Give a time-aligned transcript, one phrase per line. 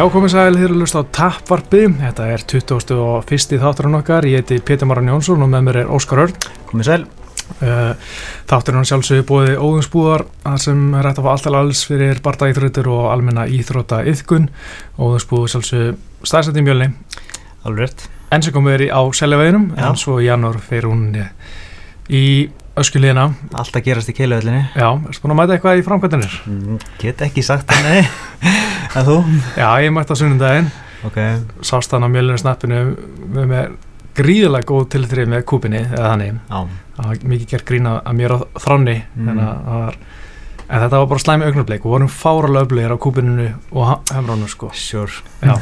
[0.00, 2.92] Já, komið sæl, þér er lust á Tappvarpi, þetta er 20.
[3.04, 6.46] og fyrsti þátturinn okkar, ég heiti Pétur Maran Jónsson og með mér er Óskar Örn.
[6.70, 7.02] Komið sæl.
[7.60, 8.14] Uh,
[8.48, 12.48] þátturinn á sjálfsögðu bóði óðunsbúðar, það sem er hægt að fá alltaf alls fyrir barda
[12.48, 14.48] íþróttur og almenna íþrótta yðkun,
[14.96, 15.92] óðunsbúðu sjálfsögðu
[16.32, 16.88] staðsætti mjölni.
[17.68, 18.06] Alveg rétt.
[18.32, 21.10] Enn sem komið er í á seljaveginum, en svo í janúar fer hún
[22.08, 22.24] í
[22.78, 23.24] öskulíðina.
[23.58, 24.62] Allt að gerast í keiluöllinni.
[24.78, 26.36] Já, erstu búin að mæta eitthvað í framkvæmdunir?
[26.46, 28.50] Mm, get ekki sagt það, nei.
[28.96, 29.16] En þú?
[29.58, 30.70] Já, ég mætti á sunnundaginn.
[31.06, 31.18] Ok.
[31.66, 32.80] Sást hann á mjölinu snappinu
[33.30, 33.74] með, með
[34.18, 36.40] gríðilega góð tilþrið með kúpinni eða þannig.
[36.50, 36.64] Já.
[36.96, 39.38] Það var mikið gert grína að mér á þráni, Mm.
[39.40, 39.96] var,
[40.70, 44.70] en þetta var bara slæmi augnablik og vorum fáralega öflugir á kúpininu og hemránu sko.
[44.74, 45.22] Sure.
[45.42, 45.54] Já.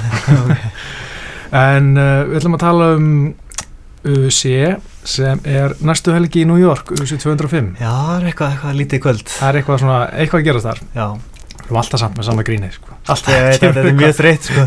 [1.68, 3.10] en uh, við ætlum að tala um
[4.08, 4.42] UC
[5.04, 7.74] sem er næstu helgi í New York, UC 205.
[7.80, 9.26] Já, það er eitthvað, eitthvað lítið kvöld.
[9.32, 10.80] Það er eitthvað svona, eitthvað að gerast þar.
[10.94, 11.06] Já.
[11.58, 12.94] Við erum alltaf samt með sama grínið sko.
[13.12, 14.62] Alltaf, ég veit að þetta er mjög þreytt, sko.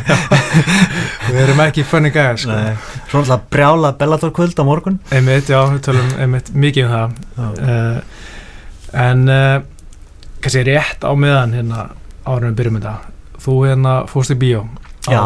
[1.32, 2.58] Við erum ekki funny guys sko.
[2.58, 2.76] Nei.
[3.10, 5.00] Svona alltaf brjála Bellator kvöld á morgun.
[5.10, 7.16] Einmitt, já, við tölum einmitt mikið um það.
[7.58, 7.98] Uh,
[9.02, 9.64] en uh,
[10.44, 11.88] kannski rétt á meðan hérna
[12.28, 12.96] árum við byrjum þetta.
[13.42, 15.22] Þú hérna fórst í bíó á, Já.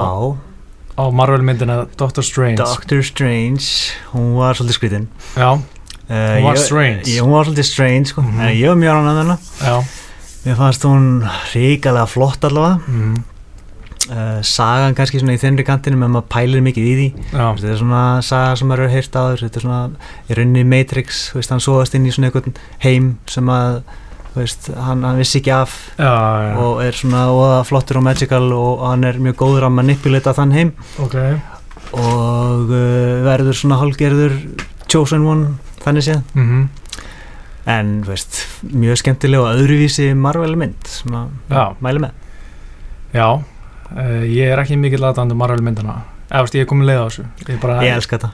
[0.97, 2.57] Á Marvel myndina Doctor Strange.
[2.57, 3.65] Doctor Strange,
[4.13, 5.07] hún var svolítið skritinn.
[5.35, 5.59] Já,
[6.05, 7.01] Uh, Hún var strange.
[7.09, 8.21] Ég, hún var svolítið strange, sko.
[8.21, 8.39] Mhm.
[8.39, 9.39] En ég var mjög ánað hennar.
[9.57, 9.83] já.
[10.45, 11.05] Mér fannst hún
[11.53, 12.79] ríkalega flott allavega.
[12.87, 13.23] Mm,
[14.05, 17.07] Uh, sagan kannski svona í þennri kantinu með maður pælir mikið í því.
[17.33, 19.89] já, Þetta er svona saga sem maður hefur heyrt áður, þetta er svona
[20.29, 23.81] í rauninni Matrix, veist, hann sóðast inn í svona einhvern heim sem að,
[24.35, 26.53] veist, hann, hann vissi ekki af já, já.
[26.61, 30.55] og er svona óða flottur og magical og hann er mjög góður að manipulata þann
[30.55, 31.19] heim ok.
[31.95, 34.39] og uh, verður svona hálgerður
[34.91, 35.53] chosen one,
[35.83, 36.25] þannig séð.
[36.37, 36.65] Mm
[37.65, 38.39] En, þú veist,
[38.77, 41.63] mjög skemmtileg og öðruvísi Marvel mynd sem að Já.
[41.81, 42.11] mæli með.
[43.15, 46.03] Já, uh, ég er ekki mikill aðdæmdu Marvel myndina.
[46.29, 47.25] Eða, veist, ég er komin leið á þessu.
[47.41, 48.29] Ég, Ég elska þetta.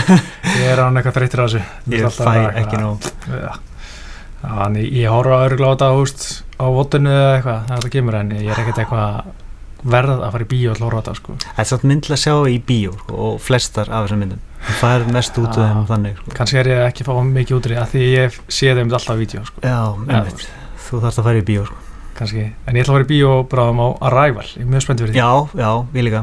[0.62, 1.64] ég er án eitthvað þreyttir á þessu.
[1.92, 3.10] Ég fæ ekki nóg.
[4.40, 8.30] Þannig ég horfa örgulega á þetta húst á votinu eða eitthvað, er það kemur en
[8.38, 9.32] ég er ekkert eitthvað
[9.90, 11.34] verð að fara í bíó að horfa á þetta sko.
[11.44, 14.40] Það er satt mynd til að sjá í bíó sko, og flestar af þessum myndum.
[14.60, 16.18] Það fær mest út af þeim þannig.
[16.20, 16.34] Sko.
[16.36, 18.90] kannski er ég ekki að fá mikið út í því að því ég sé þeim
[18.92, 19.62] alltaf á vídeo sko.
[19.64, 19.78] Já,
[20.16, 20.44] einmitt.
[20.88, 21.78] Þú þarfst að fara í bíó sko.
[22.20, 25.00] kannski, en ég ætla að fara í bíó bráðum á Arrival, ég er mjög spennt
[25.00, 26.20] fyrir því Já, já, við líka.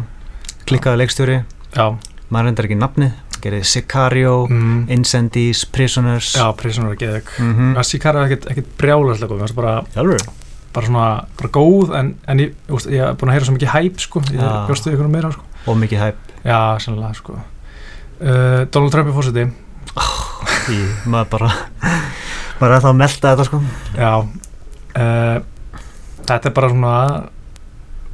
[0.69, 1.37] Klikkaði leikstjóri,
[1.73, 1.85] já,
[2.29, 6.33] maður reyndar ekki nafnið, gerði Sicario, mm, Incendies, Prisoners.
[6.35, 7.83] já Prisoner og Geðug Mm -hmm.
[7.83, 9.83] sé kæra ekkert, brjálega finnst bara,
[10.73, 13.73] bara svona bara góð en, en ég, úst, ég er búin að heyra svo mikið
[13.73, 14.19] hæp sko.
[14.31, 14.67] ég Já.
[14.67, 15.41] bjóstu ykkur meira sko.
[15.67, 16.15] Og mikið hæp.
[16.45, 17.33] já, sannlega sko.
[17.33, 19.47] uh, Donald Trump er fórseti
[20.67, 21.51] Í, maður bara,
[22.59, 23.61] maður er það að melda þetta sko.
[23.97, 24.17] Já
[24.97, 25.41] uh,
[26.27, 27.23] Þetta er bara svona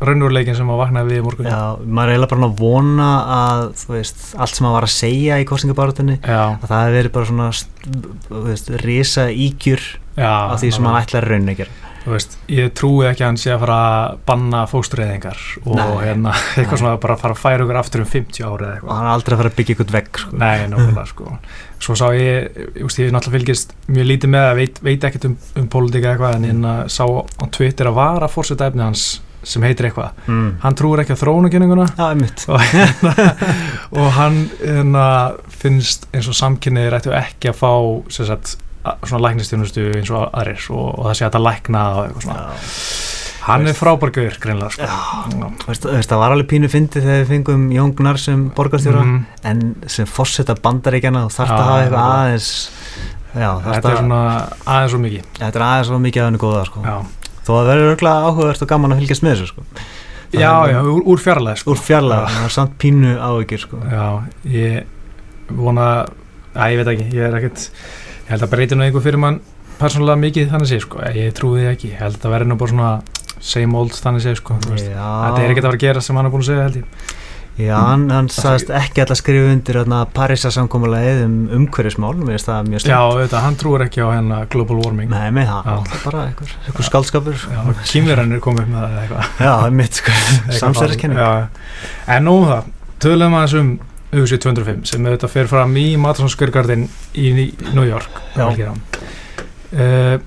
[0.10, 3.64] raunveruleikin sem að vakna við í morgun Já, maður er eiginlega bara að vona að,
[3.94, 7.32] veist, allt sem maður var að segja í kostningabarutinni, já, að það hefur verið bara
[7.32, 7.50] svona,
[8.50, 9.88] veist, risa ígjur
[10.20, 11.74] já af því sem hann ætlar að að.
[12.04, 15.84] Þú veist, Ég trúi ekki að hann sé að fara að banna fóstureyðingar og Nei.
[16.04, 16.82] hérna, eitthvað Nei.
[16.82, 19.08] svona bara að fara að færa ykkur aftur um 50 ári eða Og eitthvað hann
[19.08, 20.40] er aldrei að fara að byggja ykkur vegg, sko.
[20.42, 21.38] Nei, nákvæmlega sko
[21.84, 25.30] Svo sá ég, ég, veist, ég náttúrulega fylgist mjög lítið með að veit, veit ekkert
[25.30, 29.06] um, um pólitíka eitthvað en hérna sá á Twitter að vara fórseta efni hans
[29.44, 30.52] sem heitir eitthvað Mm.
[30.64, 31.20] Hann trúir ekki á
[32.12, 32.46] einmitt.
[32.50, 33.14] og, hérna,
[33.92, 35.08] og hann hérna,
[35.50, 37.72] finnst eins og samkynnið ættu ekki að fá
[38.30, 38.56] sagt,
[39.08, 43.20] svona læknistjónustu eins og aðrir og, og það sé að lækna og eitthvað svona Já.
[43.44, 45.50] hann er frábærgur greinlega sko.
[45.68, 49.26] Veist, veist, það var alveg pínu fyndið þegar við fengum Jón Gnarr sem borgarstjóra Mhm.
[49.44, 52.70] en sem fórseta bandaríkjana og þarf að hafa eitthvað aðeins
[53.36, 54.22] já, þetta er svona
[54.68, 56.84] aðeins svo mikið þetta er aðeins svo mikið af henni góða sko.
[56.88, 56.96] já,
[57.44, 59.66] þó að verður örgulega áhugavert og gaman að fylgjast með þessu sko.
[60.34, 61.74] Það já, já úr, úr fjarlæð sko.
[61.74, 63.82] úr fjarlæð, það er samt pínu áhugir sko.
[63.92, 64.06] já,
[64.50, 65.88] ég vona
[66.54, 69.42] að ég veit ekki, ég er ekkert ég held að breytir nú einhver fyrir mann
[69.78, 72.58] persónulega mikið þannig sé, sko, ég trúi því ekki ég held að það verði nú
[72.62, 72.92] bara svona
[73.44, 76.34] same old þannig sé, sko, Þetta er ekkert að fara að gera sem hann er
[76.34, 77.14] búin að segja held ég
[77.60, 79.80] já, hann, hann sagðist ekki alltaf skrifa undir
[80.16, 84.08] Parísa samkomulegið um umhverfismál mér finnst það mjög Já, slengt auðvitað, hann trúir ekki á
[84.10, 85.12] hérna global warming.
[85.14, 85.76] Nei, með það, Já.
[85.78, 87.62] alltaf bara einhver, einhver skaldskapur Já,
[87.94, 89.32] kýmverðan er komið upp með það eitthvað.
[89.48, 90.18] Já, mitt sko,
[90.50, 91.32] Eitthvað Já,
[92.18, 92.70] En nú um það,
[93.06, 93.74] tölum aðeins um
[94.14, 95.88] UC 205 sem auðvitað fer fram í
[96.54, 97.32] Garden í
[97.74, 98.70] New York Já.
[99.74, 100.18] uh,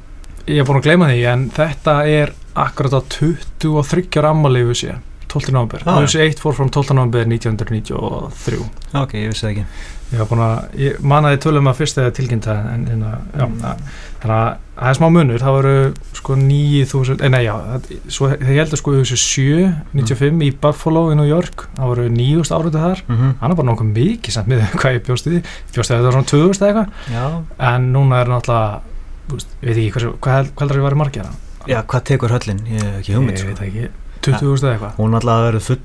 [0.47, 4.85] Ég er búin að gleyma því en þetta er akkurat á 23 ára ammali UC
[5.29, 5.53] 12.
[5.53, 6.03] november, Já.
[6.03, 6.95] UC 1 fór fram 12.
[6.95, 8.59] november 1993
[8.95, 9.67] Ok, ég vissi það ekki
[10.07, 13.47] Ég var búin að, ég manaði tölum að fyrst eða tilkynnta en, en að, já,
[13.47, 13.57] Mm.
[13.67, 13.81] að,
[14.23, 15.73] þannig að það er smá munur, það voru
[16.15, 21.03] sko 9000, eh, nei já það- svo þeir heldur sko þessu 7 95 í Buffalo
[21.11, 23.35] í New York það voru 9000 árið þar mm -hmm.
[23.41, 25.93] hann er bara nokkuð mikið samt með hvað ég bjóst í því Ég bjóst í
[25.93, 28.81] því að þetta var svona 2000 eða eitthvað en núna er náttúrulega
[29.33, 29.91] veist, ég veit ekki
[30.23, 31.27] hvað held- hvað heldur að ég var í margir
[31.67, 32.61] já, hvað tekur höllin?
[32.71, 33.47] Ég ég sko.
[33.47, 33.89] veit ekki,
[34.27, 34.95] 20.000 eða eitthvað.
[35.01, 35.81] Hún alltaf verið full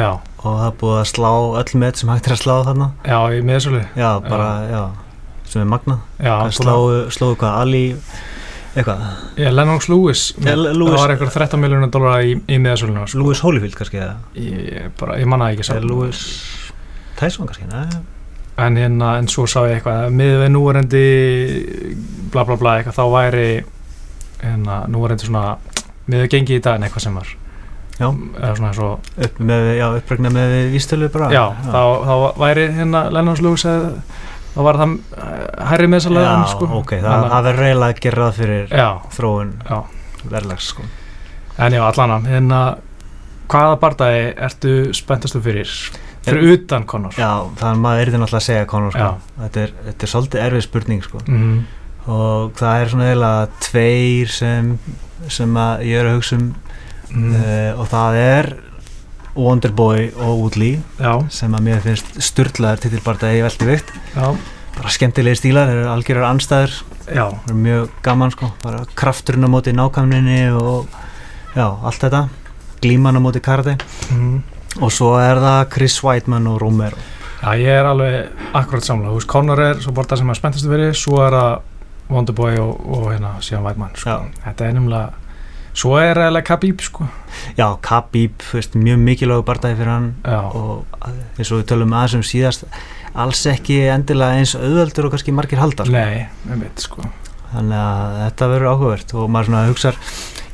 [0.00, 0.08] já,
[0.40, 2.90] og það er búið að slá öll með sem hægt er að slá þarna.
[3.06, 4.82] Já, í miðsölu já, bara, já,
[5.50, 6.04] sem er magnað.
[6.18, 7.82] Já, Hvað slóu, slóu hvað, Ali
[8.76, 9.02] eitthvað,
[9.40, 10.24] ég, Lennox Lewis.
[10.38, 13.18] Það var eitthvað 13 miljonar dólar í, í miðsöluna sko.
[13.24, 15.88] Lewis Holyfield kannski ég, bara, ég manna ekki Er samt.
[15.90, 16.22] Lewis
[17.18, 18.00] Tyson kannski, nei.
[18.60, 21.04] En, hérna, en svo sá ég eitthvað miður við núverendi
[22.32, 23.44] bla bla bla eitthvað þá væri
[24.42, 25.54] hérna, núverendi svona
[26.10, 27.30] miður gengi í dag en eitthvað sem var
[28.08, 33.90] upp með, já, uppregna með vístölu bara já, Þá, þá væri hérna Lennox Lewis eða
[34.50, 36.68] þá var það eh, hærri meðsalega já, sko.
[36.80, 39.78] ok, það, að- það verður reyla að gera það fyrir já, þróun já
[40.30, 40.82] verðlags sko.
[41.60, 42.60] En já, allan að, hérna,
[43.50, 45.70] hvaða bardagi ertu spenntastu fyrir?
[46.24, 47.14] Fyrir utan Conor?
[47.16, 49.06] já, þannig að maður er náttúrulega að segja Conor sko.
[49.06, 49.36] Já.
[49.44, 51.20] þetta, er, þetta er svolítið erfið spurning sko.
[51.28, 51.54] Mm,
[52.12, 54.68] og það er svona eiginlega tveir sem,
[55.28, 56.50] sem að ég er að hugsa um
[57.12, 58.50] mm, uh, og það er
[59.36, 63.92] Wonderboy og Woodley já, sem að mér finnst styrlaðar titilbardagi veldi vikt.
[64.16, 64.32] Já,
[64.76, 66.74] bara skemmtilegi stílar, þeir eru algjörar anstæður
[67.06, 70.90] já, það er mjög gaman sko bara krafturinn á móti nákvæmninni og
[71.54, 72.26] já, allt þetta.
[72.80, 73.76] Glíman á móti karate.
[74.14, 74.42] Mm,
[74.80, 76.98] og svo er það Chris Weidman og Romero.
[77.40, 80.70] Já, ég er alveg akkurat samlega, þú veist, Conor er svo bardagi sem er spenntastu
[80.72, 81.52] fyrir, svo er það
[82.10, 84.16] Wonderboy og, og hérna, síðan Weidmann, sko.
[84.44, 85.19] Þetta er nefnilega,
[85.72, 87.06] svo er eiginlega Khabib, sko.
[87.58, 90.84] já, Khabib, veist, mjög mikilvægur bardagi fyrir hann Já, og
[91.38, 92.66] eins og við tölum aðeins um síðast
[93.14, 95.94] alls ekki endilega eins auðveldur og kannski margir halda sko.
[95.94, 97.06] nei, ég veit, sko.
[97.54, 100.02] þannig að þetta verður áhugavert og maður svona hugsar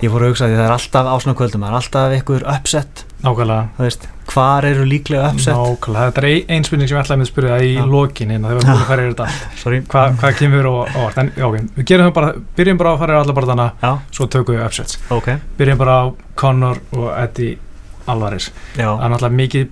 [0.02, 2.48] ég fór að hugsa því það er alltaf á svona kvöldum það er alltaf einhver
[2.56, 3.68] uppsett Nákvæmlega.
[3.78, 5.56] þú veist, hvar eru líklega uppsett?
[5.56, 8.30] Nákvæmlega, þetta er ein- ein spurning sem ég ætlaði með að spyrja það í lokin
[8.30, 11.46] hérna, þegar við búin að fara yfir þetta Hva, hvað kemur og óvart, en já,
[11.50, 14.98] við gerum það bara, byrjum bara að fara yfir alla barðana, svo tökum við upsets.
[15.10, 15.28] ok.
[15.58, 16.04] Byrjum bara á
[16.36, 17.58] Conor og Eddie
[18.06, 18.50] Alvarez.
[18.76, 19.68] já, Það er náttúrulega mikið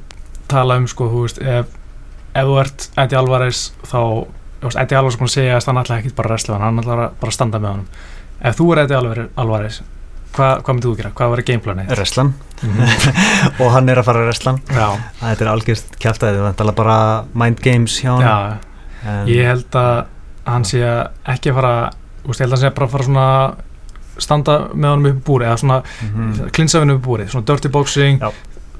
[0.49, 1.67] tala um, sko, þú veist, ef,
[2.35, 4.27] ef þú ert Eddie Alvarez, þá,
[4.65, 7.31] Eddie Alvarez er búin að segja að hann ætla ekki bara resla hann, ætla bara
[7.33, 7.87] standa með honum.
[8.45, 9.81] Ef þú er Eddie Alvarez,
[10.35, 11.11] Alvarez hvað, myndir þú gera?
[11.15, 11.95] Hvað var gameplanið?
[11.99, 12.35] reslan
[12.65, 12.81] Mhm.
[13.61, 14.59] og hann er að fara að reslan
[15.21, 18.59] þetta er algjörst kæftæði það er bara mind games hjá hann
[19.05, 20.07] en, Ég held að
[20.47, 20.81] hann sé
[21.29, 21.91] ekki að fara
[22.25, 23.55] úst, ég held að hann sé bara að fara svona
[24.19, 26.51] standa með honum upp í búri eða svona Mhm.
[26.53, 28.31] klinsa við upp í búri, svona dirty boxing Já.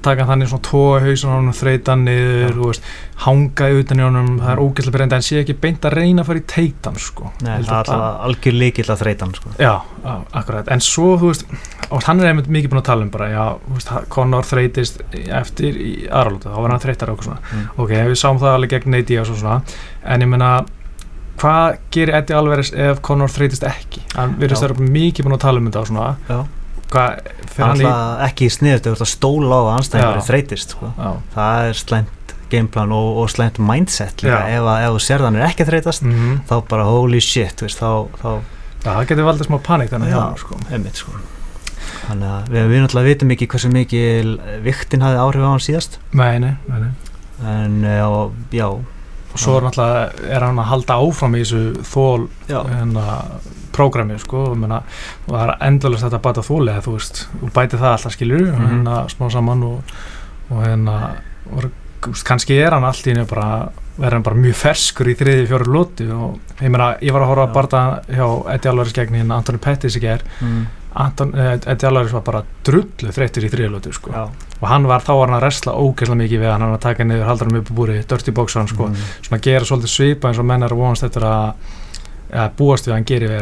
[0.05, 2.89] Taka þannig svona tóa hausun á honum þreita hann niður, þú veist
[3.25, 6.29] hanga utan í honum, það er ógæslega byrjandi en sé ekki beint að reyna að
[6.29, 7.31] fara í teitan sko.
[7.41, 9.53] Nei, það að er alltaf algjör líkill að þreita hann sko.
[9.59, 9.73] Já,
[10.05, 11.45] já, akkurat, en svo þú veist
[11.89, 13.43] og hann er einmitt mikið búin að tala um bara já,
[13.73, 17.67] veist, Conor þreytist eftir í aðralótu, þá var hann og eitthvað svona Mm.
[17.77, 19.61] ok, við sáum það alveg gegn Nate Diaz og svona
[20.03, 20.49] en ég meina
[21.39, 24.69] hvað gerir Eddie Alvarez ef Conor þreytist ekki hann virðist Já.
[24.69, 26.39] að vera mikið búin að tala um þetta og svona Já.
[28.27, 30.27] Ekki ert að stóla á að anstæðingur Já.
[30.29, 30.91] þreytist sko.
[30.97, 34.57] já, það er slæmt gameplan og, og slæmt mindset líka Já.
[34.57, 37.81] ef, að, ef þú sér þannig ekki að þreytast mm þá bara holy shit veist,
[37.81, 38.29] þá, þá
[38.85, 40.25] já, það getur valdið smá panik þannig hjá Já.
[40.25, 40.59] hann sko.
[40.69, 41.21] einmitt sko
[42.05, 44.33] þannig að við, við náttúrulega vitum ekki hversu mikið
[44.65, 46.91] viktin hafði áhrif á hann síðast nei, nei, nei,
[47.55, 49.67] en eh, og, já, og svo er
[50.29, 53.17] er hann að halda áfram í þessu þól já, hérna,
[53.75, 57.79] prógrami sko, og, og það er endalist þetta að bæta þóli þú veist, og bæti
[57.81, 58.67] það alltaf skilur Mhm.
[58.71, 59.95] hérna smá saman og,
[60.51, 60.99] og hérna
[61.51, 61.69] og,
[62.25, 65.71] kannski er hann allt í henni bara verður hann bara mjög ferskur í þriði fjóru
[65.71, 69.37] lóti og ég meina, ég var að horfa að barta hjá Eddie Alvarez gegn hérna
[69.39, 70.65] Antoni Pettis í ger mm,
[70.95, 74.11] Anton, eh, Alvarez var bara drullu þreyttur í þriði lóti sko.
[74.61, 76.85] og hann var, þá var hann að resla ógeðslega mikið við hann, hann var að
[76.89, 78.95] taka niður, halda hann upp í búri dirty boxan sko, mm,
[79.27, 81.53] svona gera svolítið svipa eins og menn er að vonast eftir að
[82.33, 83.41] að búast við að hann gerir við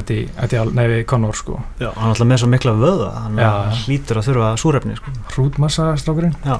[0.59, 3.51] Al- nei við Conor sko já, hann er alltaf með svo mikla vöða hann Já.
[3.87, 5.11] hlýtur að þurfa súrefni sko.
[5.35, 6.59] hrútmassa strákurinn Já.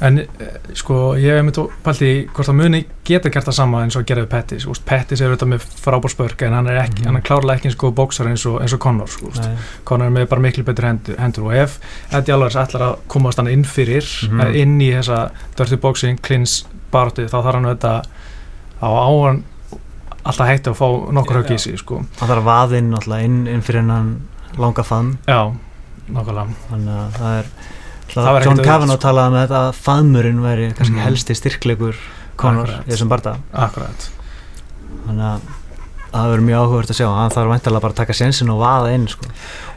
[0.00, 3.82] en eh, sko ég hef myndið pælt í hvort að muni geta gert það sama
[3.84, 7.02] eins og við Pettis Úst, Pettis er auðvitað með frábár spörk en hann er, ekki,
[7.02, 7.06] Mhm.
[7.10, 9.28] hann er klárlega ekki eins góð bóksar eins og, eins og Conor sko,
[9.84, 11.78] Conor er með bara miklu betur hendur, hendur og ef
[12.12, 16.64] Eddie Alvarez ætlar að komast hann inn fyrir mm inn í þessa dirty boxing, cleans
[16.92, 18.02] baráttu þá þarf hann auðvitað
[18.80, 19.42] á áhan
[20.24, 20.86] alltaf hætti að fá
[21.16, 22.02] nokkur högg í sig sko.
[22.20, 24.20] hann þarf vaðinn alltaf inn, inn fyrir hennan
[24.58, 25.52] langa fann já,
[26.10, 27.52] nokkulega þannig að það er
[28.10, 29.06] Það alltaf, John Kavanaugh sko.
[29.08, 31.04] talaði með þetta að faðmurinn væri kannski Mhm.
[31.06, 31.94] helsti styrkleikur
[32.36, 32.86] Conor Akkurat.
[32.86, 34.10] í þessum barða akkurat
[35.06, 35.40] þannig að
[36.10, 38.94] það verður mjög áhugavert að sjá hann þarf væntalega bara að taka sensin og vaða
[38.94, 39.26] inn sko.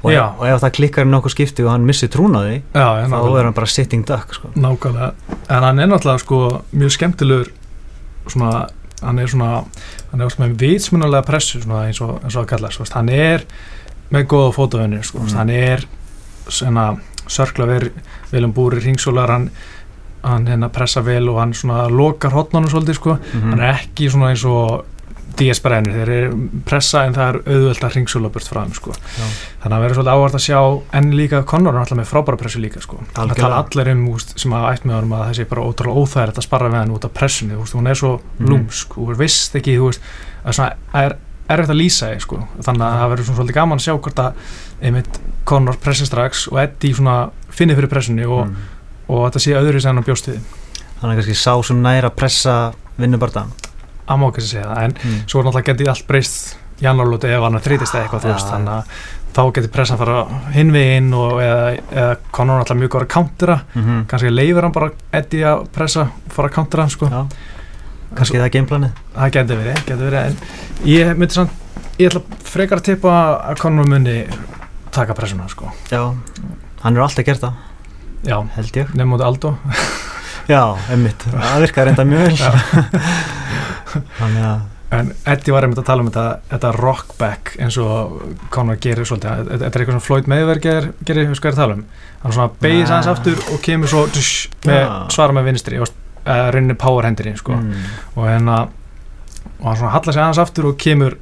[0.04, 3.38] og, ef, og ef það klikkar um nokkuð skipti og hann missir trúnaði Já, þá
[3.40, 4.48] er hann bara sitting duck sko.
[4.56, 5.14] nákvæmlega
[5.50, 7.52] en hann er náttúrulega sko mjög skemmtilegur
[8.28, 8.68] svona,
[9.04, 9.64] hann er svona
[10.14, 13.44] hann er með vitsmunulega pressu svona, eins, og, eins og að kalla svo, hann er
[14.14, 15.36] með góða fótavinnir sko, Mm.
[15.40, 15.86] hann er
[16.48, 16.88] svona
[17.28, 17.90] sörkla ver,
[18.32, 19.50] vel um búri ringsólar hann,
[20.24, 24.10] hann hérna pressa vel og hann svona lokar hotnanum svolítið sko, mm hann er ekki
[24.12, 24.86] svona eins og
[25.40, 28.94] DS brennir, þeir eru pressa en það er auðvöld að ringsóla burt frá hann sko
[28.94, 30.60] þannig að verður svolítið ávart að sjá
[31.00, 33.00] en líka Conor er alltaf með frábæra pressu líka sko.
[33.16, 36.42] það tala allir um úst, sem að ætt með honum að þessi bara ótrúlega óþægilegt
[36.42, 38.50] að sparra við hann út af pressunni úst, hún er svo Mhm.
[38.50, 40.02] lúmsk og veist ekki þú veist,
[40.46, 41.18] að svona er
[41.50, 42.48] erfitt að lýsa þig sko.
[42.62, 44.34] þannig að það verður svolítið gaman að sjá hvort að
[44.82, 48.56] einmitt Conor pressi strax og Eddie svona finni fyrir pressunni og, mm.
[49.10, 50.40] og þetta sé öðru sem hann bjóst við
[51.02, 53.48] hann er kannski sá sem næra að pressa vinnubarta
[54.04, 55.18] að má kannski segja það en mm.
[55.26, 59.04] svo náttúrulega getið allt breyst janúarlóti ef hann þrítist eða eitthvað Já, veist, þannig að
[59.34, 60.20] þá getur pressan fara
[60.54, 63.58] hinn veginn og eða, eða er náttúrulega mjög góður að countera.
[63.74, 67.10] Mm kannski leifir hann bara Eddie að pressa fara að countera hann sko.
[67.10, 67.26] Já.
[68.14, 69.04] kannski það er gameplanið.
[69.16, 70.36] Það getur verið, getur verið en
[70.86, 71.52] ég myndi samt,
[71.98, 73.14] ég ætla frekar að tippa
[73.50, 74.18] að Conor muni
[74.94, 76.14] taka pressuna sko, já,
[76.84, 77.54] hann er alltaf gert það.
[78.24, 78.94] Já, held ég.
[78.94, 79.58] Nefnum móti Aldo
[80.50, 80.62] já,
[80.94, 82.38] emmitt, það virkar reynda mjög vel.
[84.20, 84.62] Þannig að
[84.94, 88.18] en Eddie var einmitt að tala um þetta, þetta rockback eins og
[88.54, 91.62] Conor gerir svolítið, þetta er eitthvað sem Floyd Mayweather gerir, gerir við sko er að
[91.64, 91.84] tala um?
[92.24, 94.86] Hann svona beigir hans aftur og kemur svo dush, með,
[95.16, 97.58] svara með vinstri og uh, rinni power hendinni sko.
[97.58, 97.88] Mm.
[98.16, 98.60] og hérna
[99.60, 101.18] og hann svona hallar sig aðeins aftur og kemur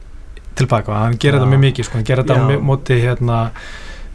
[0.60, 3.40] tilbaka, hann gerir þetta mjög mikið sko, hann gerir þetta á móti hérna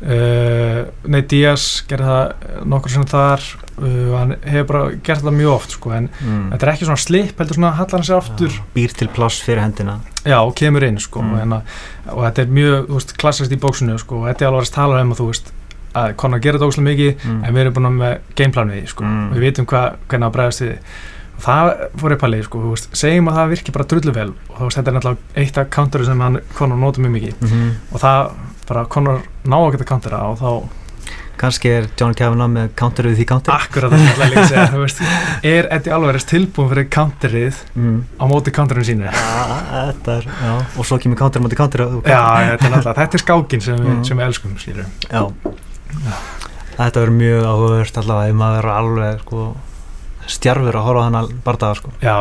[0.02, 3.44] uh, Nei Díaz gerir það nokkur sem þar
[3.80, 6.50] uh, hann hefur bara gert þetta mjög oft sko, en Mm.
[6.52, 9.42] þetta er ekki svona slip heldur svona hallar hann sig aftur Já, býr til pláss
[9.44, 11.32] fyrir hendina já, og kemur inn sko, Mm.
[11.32, 11.60] og, hérna,
[12.12, 15.00] og þetta er mjög veist, klassist í bóksinu sko, og þetta er alveg að tala
[15.02, 15.52] um að þú veist
[15.96, 17.44] að konar gerir þetta óslega mikið mm.
[17.44, 19.04] en við erum búin með gameplan við því sko.
[19.04, 19.30] Mm.
[19.32, 20.78] við vitum hva, hvernig að bregðast við því.
[21.36, 24.28] og það fór upp að leið sko, veist, segjum að það virki bara drullu vel
[24.48, 27.72] og veist, þetta er náttúrulega eitt af counteru sem hann konar nota mjög mikið mm
[27.92, 28.30] og það
[28.68, 30.50] bara konar ná að geta countera og þá
[31.36, 34.68] kannski er John Kavanagh með counterið því counter akkurat það er líka að segja
[35.52, 37.98] er Eddie Alvarez tilbúin fyrir counterið mm.
[38.16, 39.12] á móti counterinu sínu ja,
[39.90, 42.22] þetta er, já, og svo kemur counter mútið counter og- já,
[42.56, 44.00] þetta er er skákin sem, Mm.
[44.08, 45.22] sem við elskum skilur já.
[46.76, 49.44] þetta verður mjög áhugavert allavega ef maður er alveg sko,
[50.26, 51.92] stjarfur að horfa á hann bardaga sko.
[52.00, 52.16] já,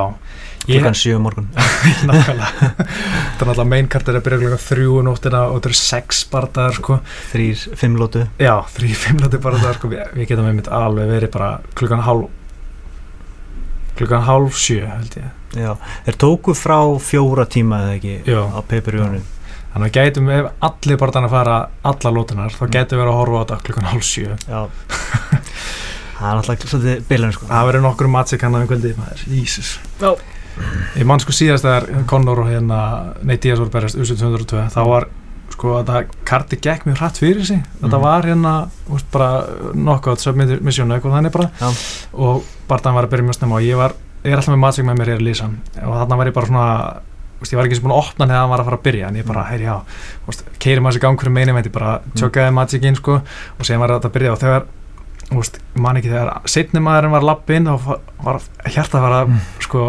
[0.65, 1.47] klukkan sjö um morgun.
[2.09, 2.69] Nákvæmlega.
[2.75, 6.77] Þetta er náttúrulega mainkartir að byrja klukka þrjú um nóttina og þetta eru sex bardagar
[6.79, 6.97] sko.
[7.33, 11.31] Þrýr, fimm lótu Já, þrý, fimmlandi bara það sko, við, við getum einmitt alveg verið
[11.37, 12.41] bara klukkan hálf
[13.95, 15.29] klukkan hálf sjö held ég.
[15.55, 15.71] Já.
[16.03, 18.41] þeir tóku frá fjóra tíma eða ekki Já.
[18.43, 19.21] á pay-per-view-unu
[19.71, 21.55] þannig að gætum ef allir barðan að fara
[21.91, 22.73] alla lótunar, þá Mm.
[22.75, 24.35] gætum við verið að horfa á þetta klukkan hálf sjö.
[24.47, 24.59] Já.
[26.15, 27.45] Það er alltaf svolítið bilun sko.
[27.49, 29.73] það verður nokkur matsik hann um kvöldi maður, Jesus.
[29.99, 30.11] Já.
[30.95, 32.79] Ég man sko síðast þegar Conor og hérna
[33.23, 35.07] Nate Diaz voru berjast USA 202 þá var
[35.55, 38.01] sko að það karti gekk mjög hratt fyrir sig þetta Mhm.
[38.01, 38.53] var hérna
[38.91, 41.69] úst, bara knockout submission eitthvað þannig bara Já.
[42.13, 43.93] og barðan var að byrja mjög snemma og ég var
[44.25, 46.47] ég er alltaf með matsik með mér hér í Lísan og þarna var ég bara
[46.47, 47.01] svona
[47.41, 49.07] úst, ég var ekki sem búin að opna þegar hann var að fara að byrja
[49.07, 49.49] en ég bara, Mm.
[49.51, 49.81] heyri já,
[50.59, 53.21] keiri maður sér gang fyrir meina ég bara tjókaði matsikinn sko
[53.59, 54.63] og sem var þetta að byrja og þegar
[55.33, 57.81] úst, man ekki þegar setni maðurinn var lappinn og
[58.23, 58.37] var
[58.69, 59.39] hjarta var að Mm.
[59.65, 59.79] sko,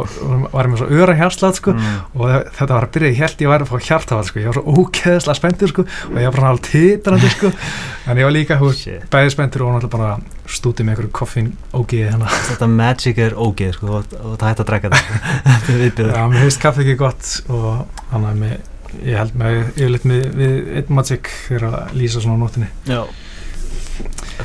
[0.52, 1.98] var ég með svo öra hjartslað sko mm.
[2.16, 4.46] og þe- þetta var að byrja, ég held ég væri að fá hjartafall sko, ég
[4.48, 7.50] var svo ókeðslega spenntur sko og ég var bara alveg titrandi sko.
[8.06, 9.04] En ég var líka hú, Shit.
[9.10, 12.28] bæði spenntur og náttúrulega bara stútið með einhverju koffín ógiði hérna.
[12.48, 16.08] Þetta magic er ógeð sko, og, og það hægt að drekka þetta.
[16.16, 18.56] Já, mér finnst kaffi ekki gott og þannig að mig,
[19.02, 23.02] ég held mig yfirleitt með, við einn magic fyrir að lýsa svona á nóttinni já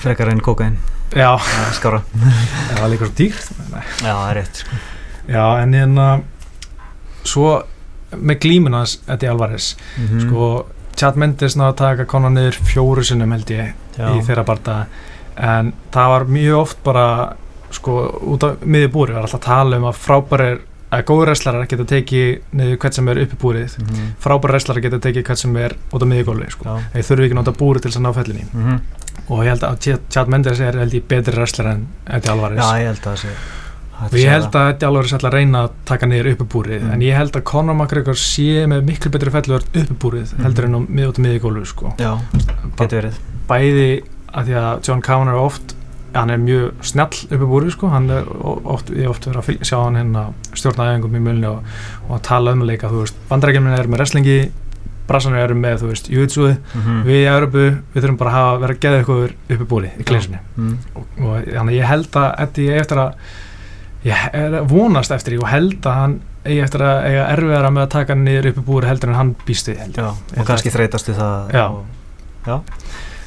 [0.02, 0.78] frekar en kokain
[1.12, 1.36] Já,
[1.76, 3.50] skára það var líka svo dýrt.
[4.00, 4.78] Já það er rétt sko.
[5.28, 6.06] Já, en hérna
[7.28, 7.50] svo
[8.12, 10.52] með glímunans Eddie Alvarez mm sko,
[11.00, 14.08] Chad Mendes náðu að taka konar niður fjóru sinnum held ég já.
[14.12, 14.76] í þeirra barda
[15.36, 17.06] en það var mjög oft bara
[17.72, 17.96] sko,
[18.34, 20.60] út af miðið búri var alltaf að tala um að frábærir
[20.92, 23.78] að góður wrestlarar geta tekið niður hvert sem er uppi búrið.
[23.80, 26.76] Mm frábærir wrestlarar geta tekið hvert sem er út af miðið gólfi sko.
[26.94, 28.82] þeir þurfi ekki að nota búri til þess að ná fellinni mm
[29.32, 32.70] og ég held að Chad- Mendes er held ég betri wrestlar en Eddie Alvarez já
[32.84, 33.34] ég held að það sé
[34.02, 36.94] og ég held að Eddie Alvarez ætla að reyna að taka niður uppi búrið Mm.
[36.96, 40.44] en ég held að Conor McGregor sé með miklu betri fellur uppi búrið Mhm.
[40.44, 41.94] heldur en á mið út af miðið gólfi sko.
[41.98, 42.18] já,
[42.78, 45.76] getur verið bæði að því að John er oft
[46.14, 49.46] hann er mjög snjall uppi búri sko, hann er oft, ég hef oft verið að
[49.48, 51.64] fylg, sjá hann hérna stjórnaðingum í mjölni og,
[52.10, 54.52] og að tala um leika, þú veist, bandrækjuminn er með wrestlingi,
[55.08, 58.58] brassanir eru með, þú veist, júitsuði, mm við í Európu, við þurfum bara að hafa,
[58.64, 60.76] vera að geða ykkur uppi búri í kleinsinni mm.
[60.96, 63.32] og, og þannig ég held að eigi eftir að
[64.06, 66.16] ég er vonast eftir því og held að hann
[66.46, 69.34] eigi eftir að eiga erfiðara með að taka hann niður uppi búri heldur en hann
[69.46, 71.66] býst við held Já, Ég og kannski þreytast við það Já.
[71.68, 71.84] og,
[72.48, 72.56] Já,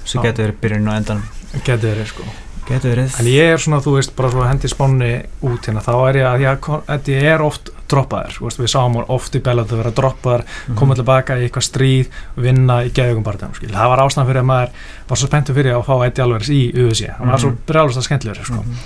[0.02, 1.22] svo getur verið byrjun og endan
[1.54, 2.26] ég geti verið sko
[2.64, 3.16] Getur verið.
[3.20, 5.08] En ég er svona, þú veist, bara svo að hendi spánni
[5.44, 8.94] út hérna, þá er ég að því að Eddie er oft droppaður, veist, við sáum
[8.96, 10.76] hann oft í Bellator vera droppaður, Mhm.
[10.80, 12.08] koma tilbaka í eitthvað stríð,
[12.40, 14.70] vinna í geðugum barðum, skil, það var ástæðan fyrir að maður
[15.08, 17.58] var svo spenntur fyrir að fá Eddie Alvarez í UFC, hann var svo Mhm.
[17.66, 18.54] brjálust að skemmtilegur, sko.
[18.64, 18.76] Mhm.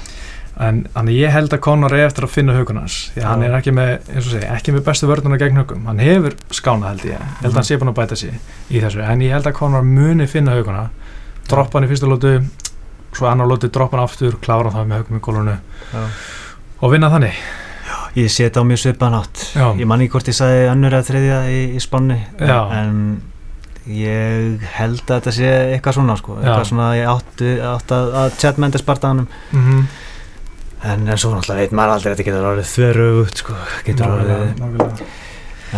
[0.61, 3.43] en þannig ég held að Conor er eftir að finna hugun hans því að hann
[3.45, 6.89] er ekki með, eins og segi, ekki með bestu vörðuna gegn hugum, hann hefur skánað
[6.89, 8.31] held ég, ég held að hann sé búin að bæta sig
[8.73, 10.89] í þessu, en ég held að Conor muni finna huguna
[11.47, 12.43] droppa hann í fyrstu lótu
[13.19, 15.57] svo annar lótu droppa hann aftur klára hann það með hugum í gólunu
[15.93, 16.05] Já.
[16.81, 17.41] og vinna þannig
[18.17, 19.67] Ég sé þetta á mjög svipan átt Já.
[19.79, 22.59] Ég man ekki hvort ég sagði önnur eða þriðja í, í spanni Já.
[22.79, 22.97] En
[23.89, 26.37] ég held að þetta sé eitthvað svona sko.
[26.39, 26.43] Já.
[26.43, 29.87] Eitthvað svona ég átti, átti að, að Chad Mendes bartaðanum mm -hmm.
[30.79, 33.55] En, en svo náttúrulega veit maður aldrei að þetta getur orðið þveröfugt sko.
[33.87, 35.01] Getur orðið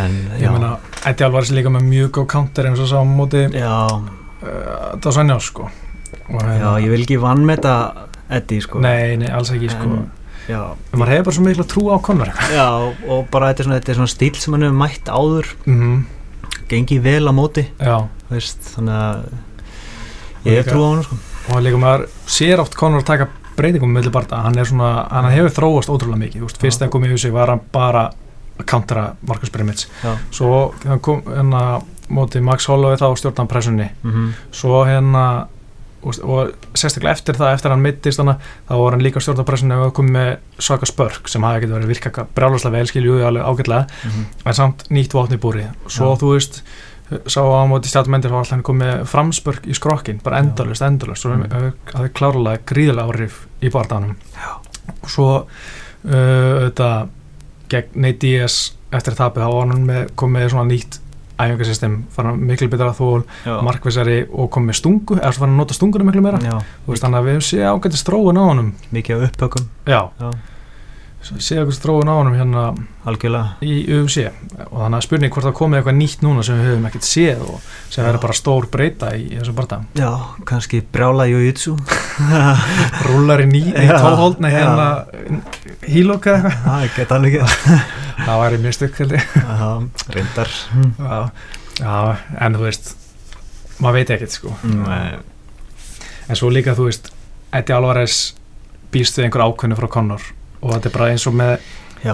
[0.00, 3.46] En ég meina, Alvarez er líka með mjög góð counter eins og sá á móti
[3.48, 5.70] Já, uh, það var svo njás sko
[6.30, 7.74] já, ég vil ekki vannmeta
[8.30, 8.78] Eddie sko.
[8.80, 9.82] nei, nei, alls ekki sko.
[9.82, 10.10] En-
[10.50, 12.30] Já, en maður hefur bara svo mikla trú á Conor.
[12.50, 12.66] Já,
[13.06, 15.52] og bara þetta er svona, þetta er svona stíl sem hann hefur mætt áður.
[15.66, 16.06] Mm
[16.70, 17.64] Gengi vel á móti.
[17.78, 18.06] Já.
[18.30, 19.22] Veist, Þannig að
[20.46, 21.16] ég hef trú á hann sko.
[21.50, 23.28] og líka maður sér oft Conor taka
[23.60, 26.92] breytingum með barða, hann er svona, hann hefur þróast ótrúlega mikið, þú veist, fyrst þegar
[26.94, 28.04] komið í húsi var hann bara
[28.60, 30.14] að countera Marcus Brimits, Já.
[30.30, 31.64] svo hann kom hérna
[32.10, 34.30] móti Max Holloway þá stjórnan pressunni, mm -hmm.
[34.52, 35.46] svo hérna
[36.02, 38.36] og, og sérstaklega eftir það, eftir að hann mittist hana,
[38.68, 41.92] þá var hann líka stjórnan pressunni og komið með svaka spörk sem hafi getið verið
[41.94, 43.86] virka brjálaslega vel, skilju alveg ágætlega,
[44.44, 46.20] en samt nýtt vopni í búri, svo Já.
[46.22, 46.62] þú veist
[47.26, 51.42] sá á móti stjátmendir var alltaf hann komið framspörk í skrokkin, bara endalust, endalust Mm.
[51.42, 51.72] mm.
[51.90, 54.14] það er klárlega gríðilega áhrif í barndanum
[55.02, 56.90] og svo uh, þetta
[57.70, 61.00] gegn Nate Diaz eftir tapið, þá var hann með, komið með svona nýtt
[61.46, 63.24] æfingarsystem, hann miklu betra þól,
[63.66, 66.40] markvisari og komið með stungu, eða svo hann að nota stunguna miklu meira.
[66.44, 68.72] Já, veist, þannig að við séum ágætist þróun á honum.
[68.94, 69.68] Mikið á upphökum
[71.20, 72.62] séum ágætist þróun á honum hérna
[73.04, 73.56] algjörlega.
[73.60, 74.22] í UFC
[74.70, 77.42] og þannig að spurning hvort það komið eitthvað nýtt núna sem við höfum ekkert séð
[77.44, 80.08] og sem verður bara stór breyta í, í þessu barnda Já,
[80.48, 81.76] kannski brjála jujutsu
[83.10, 84.00] rúlar í ný, já.
[84.48, 84.88] hérna
[85.88, 86.54] hílokk eða
[86.86, 87.28] eitthvað
[88.26, 89.68] Það held ég Já,
[90.14, 90.50] reyndar
[90.98, 91.30] já,
[91.80, 92.96] já, en þú veist
[93.80, 95.18] maður veit ekkert sko Nei.
[96.28, 97.10] en svo líka þú veist
[97.52, 98.34] Eddie Alvarez
[98.92, 100.22] býst við einhver ákveðinu frá Conor
[100.60, 101.54] og þetta er bara eins og með,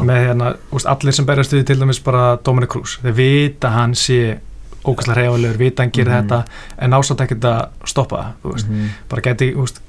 [0.07, 3.95] með hérna, úst, allir sem berjast við til dæmis bara Dominic Cruz, þeir vita hann
[3.99, 4.39] sé
[4.87, 6.29] ógæslega reyðulegur, vita hann gerir Mhm.
[6.29, 6.45] þetta
[6.79, 8.89] en ásatt ekkert að stoppa það Mhm.
[9.09, 9.81] bara geti úst,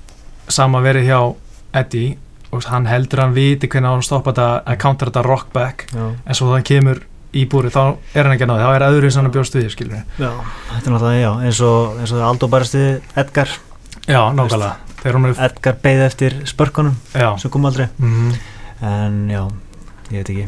[0.50, 1.36] sama verið hjá
[1.74, 2.18] Eddie
[2.56, 5.88] úst, hann heldur að hann viti hvernig hann stoppa þetta að counter þetta rock back
[5.92, 7.02] Já, en svo þannig kemur
[7.38, 7.82] í búri þá
[8.16, 10.30] er hann ekki að náði, þá er öðru sem hann bjóst við skilur já,
[10.74, 12.84] þetta er náttúrulega, já, eins og, eins og Aldo bærastu
[13.20, 13.56] Edgar.
[14.08, 17.90] Já, nákvæmlega, er Edgar beigði eftir spörkunum sem kom aldrei.
[17.98, 18.38] Mm
[18.78, 19.42] En já,
[20.12, 20.48] ég veit ekki.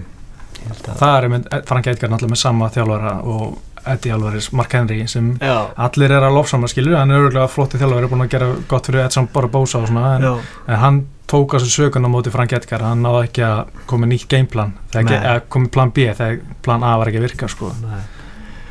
[0.85, 3.55] Það er mynd, Frank Edgar náttúrulega með sama þjálfara og
[3.89, 7.79] Eddie Alvarez, Mark Henry sem Já, allir er að lofsama skilur, hann er örgulega flotti
[7.79, 10.27] þjálfari búin að gera gott fyrir Edson Barbosa og svona en,
[10.67, 14.09] en hann tók á þessu sökun á móti Frank Edgar, hann náði ekki að koma
[14.09, 17.69] nýtt ekki, eða komið plan B þegar plan A var ekki að virka sko.
[17.83, 18.01] Nei.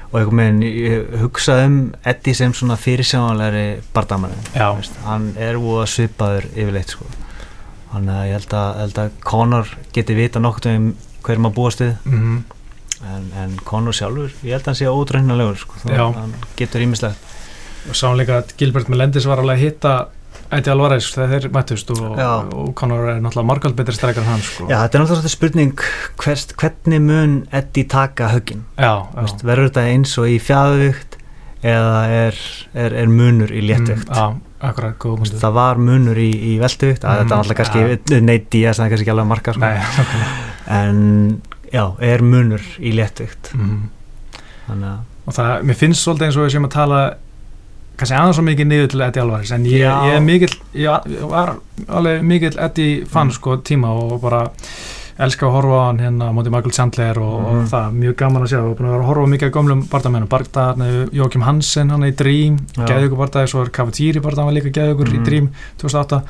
[0.08, 4.70] Og einhvern veginn, ég hugsaði um Eddie sem svona fyrirsjáanlegri bardamann já,
[5.04, 7.08] hann er búið að svipaður yfirleitt sko.
[7.92, 10.88] hann að ég held að, held að Conor geti vita nokkuð um
[11.26, 11.92] hver maður búast við.
[12.08, 12.38] Mm
[13.04, 15.80] en, en Conor sjálfur, ég held að hann sé ódrænalegur sko.
[15.92, 17.36] Hann getur ímislegt
[17.88, 19.92] og sáum líka að Gilbert Melendez var alveg að hitta
[20.50, 22.00] Eddie Alvarez þegar þeir mættust og,
[22.56, 25.72] og Conor er náttúrulega margald betri strækjar en hann sko Já, þetta er náttúrulega spurning
[26.22, 29.20] hvers, hvernig mun Eddie taka höggin já, já.
[29.20, 31.18] Veist, verður þetta eins og í fjæðuvíkt
[31.68, 32.38] eða er,
[32.78, 35.38] er, er munur í léttvíkt Mm, já, akkurat, góð punktur.
[35.42, 38.78] það var munur í, í veltuvíkt mm, Mm, þetta er náttúrulega kannski neitt í að
[38.78, 39.60] það er kannski ekki alveg að marka sko.
[39.60, 40.32] Nei, nákvæmlega.
[40.78, 43.78] en já, er munur í léttvíkt Mhm.
[44.68, 46.98] þannig að og það, mér finnst svolítið eins og við séum að tala
[47.98, 51.56] kannski aðeins svo mikið niður til Eddie Alvarez en ég, ég er mikill ég var
[51.88, 53.32] alveg mikill Eddie fan Mm.
[53.34, 54.44] sko tíma og bara
[55.18, 57.58] elska að horfa á hann hérna móti Michael Chandler og, Mhm.
[57.58, 59.82] og það, mjög gaman að sjá og búin að vera að horfa mikið af gömlum
[59.90, 64.54] bardamennum Bardaðar, Jókim Hansen hann er í Dream geðugur bardaði, svo er Cavatieri bardaði hann
[64.54, 65.24] var líka geðugur í Mhm.
[65.24, 66.22] Dream 2008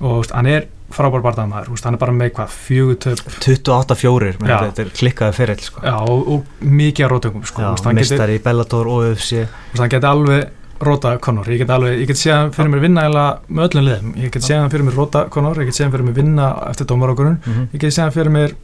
[0.00, 4.60] og hann er frábær bardaðamæður, hann er bara með hvað, fjögur töp 28-4 Já.
[4.70, 5.80] þetta er klikkaði fyrir sko.
[5.82, 10.48] og, og mikið að rótöngum sko, mistar í Bellator og UFC hann geti alveg
[10.82, 13.86] róta Conor, ég get alveg, ég get séð hann fyrir mér vinna eiginlega með öllum
[13.86, 16.18] liðum, ég get séð hann fyrir mér róta Conor, ég get séð hann fyrir mér
[16.18, 18.56] vinna eftir dómarákurinn, mm ég get séð hann fyrir mér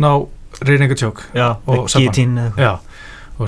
[0.00, 0.10] ná
[0.62, 1.26] reyningu tjók
[1.66, 1.84] Og.
[1.92, 2.78] Guillotine eða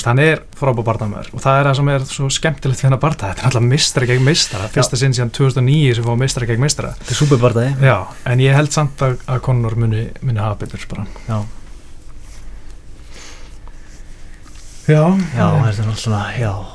[0.02, 3.30] hann er frábær barndamöður og það er það sem er svo skemmtilegt við hennar barnda,
[3.30, 6.94] þetta er alltaf mistara gegn mistara fyrsta sinn síðan 2009 sem fóða mistara gegn mistara
[6.98, 7.96] Þetta er superbardaði já,
[8.32, 11.06] en ég held samt að, að Conor muni, muni hafa betur bara.
[11.28, 11.38] Já,
[14.88, 15.02] já,
[15.36, 16.73] já þetta er svona, já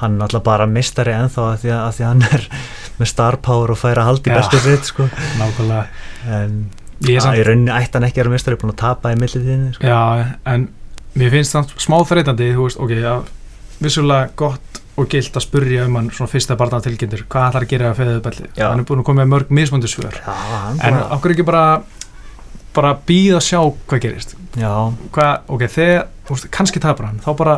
[0.00, 2.48] Hann er alltaf bara mistari ennþá að því að, að því að hann er
[2.98, 4.38] með star power og fær að halda í Já.
[4.40, 5.06] bestu sitt sko.
[5.40, 5.86] nákvæmlega
[6.36, 6.56] En
[7.06, 9.20] ég að, samt í rauninni ætti hann ekki að vera mistari búin að tapa í
[9.20, 9.86] millitíðinni sko.
[9.88, 10.68] Já, en
[11.16, 13.14] mér finnst það smá þreytandi, þú veist, ok, já,
[13.80, 17.72] vissulega gott og gilt að spurja um hann svona fyrsta barna tilkynntur, hvað ætlar að
[17.74, 18.66] gera að feðið belli, Já.
[18.70, 21.64] hann er búin að koma með mörg mismöndu svör, Já, hann en okkur ekki bara
[22.76, 24.72] bara býða að sjá hvað gerist Já,
[25.12, 27.56] hvað, ok, þegar, veist, kannski tapar hann þá bara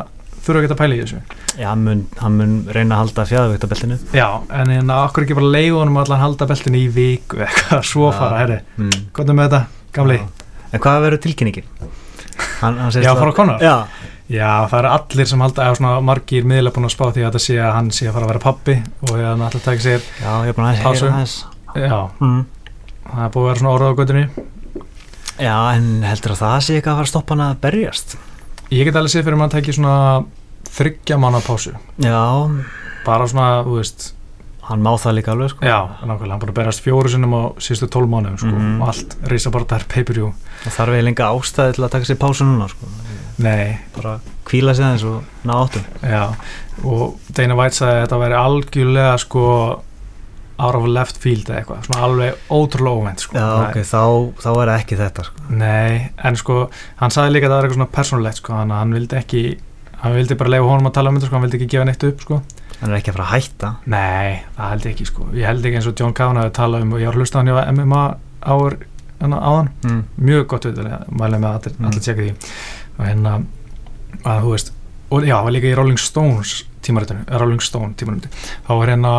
[0.48, 1.20] þurfa ekki að pæla í þessu
[1.58, 5.54] já hann, mun, hann mun reyna að halda fjæðavíktabeltinu já, en en okkur ekki bara
[5.54, 9.08] leiða honum allan halda beltinu í viku eitthvað, svo fara, herri, mm.
[9.22, 9.62] er með þetta,
[9.96, 10.20] gamli.
[10.68, 11.68] En hvað verður tilkynningin?
[12.60, 13.62] Hann, hann Já, að- frá Conor?
[13.64, 13.76] Já,
[14.28, 17.30] Já, það eru allir sem halda, eða svona margir miðla búin að spá því að
[17.30, 18.74] þetta sé að hann sé að fara að vera pappi
[19.06, 21.36] og ég hann alltaf taka sér, já, ég er búin að heyra aðeins
[21.72, 22.42] já, mm.
[23.06, 24.26] það er búið að vera svona orðað á göttunni.
[25.38, 28.18] Já, en heldur að það sé ekki að fara að stoppa hann að berjast?
[28.68, 29.96] Ég get alveg séð fyrir að tækja svona
[30.78, 32.22] þryggja mánu pásu, Já,
[33.04, 34.12] bara svona, þú veist,
[34.68, 35.64] hann má það líka alveg sko.
[35.64, 38.82] já, nákvæmlega, hann að berast fjóru sinnum á síðustu tólf mánuðum, sko, Mhm.
[38.82, 40.32] og allt, reysa bara þær pay-per-view.
[40.64, 42.86] Það þarf eiginlega enga ástæði til að taka sér pásu núna sko.
[43.38, 46.34] Nei, Bara kvíla sig aðeins og ná áttum já,
[46.84, 49.82] og Dana White sagði að þetta væri algjörlega, sko,
[50.58, 53.34] out of left field eða eitthvað, svona alveg ótrúlega óvænt, sko.
[53.38, 54.02] Já, ok, þá,
[54.42, 55.36] þá er ekki þetta sko.
[55.50, 59.16] Nei, en sko, hann sagði líka að það var eitthvað svona persónulegt, sko, hann vildi
[59.20, 59.58] ekki,
[60.02, 62.06] hann vildi bara leifa honum að tala um þetta, sko, hann vildi ekki gefa neitt
[62.08, 62.40] upp, sko.
[62.78, 65.26] Hann er ekki að fara að hætta Nei, það held ég ekki, sko.
[65.34, 67.38] Ég held ekki eins og John Kavanagh hafi talað um, og ég var að hlusta
[67.38, 68.02] á hann hjá MMA
[68.54, 68.76] áur,
[69.18, 69.40] hérna,
[69.82, 70.02] mm.
[70.28, 70.78] mjög gott við
[71.10, 71.88] mælið með allir, Mm.
[71.90, 72.52] allir tjekka því.
[72.98, 73.32] Og hérna,
[74.22, 74.72] að þú veist,
[75.10, 76.54] og já, það var líka í Rolling Stones
[76.86, 78.30] tímaritinu, Rolling Stone tímaritinu,
[78.68, 79.12] þá var hérna,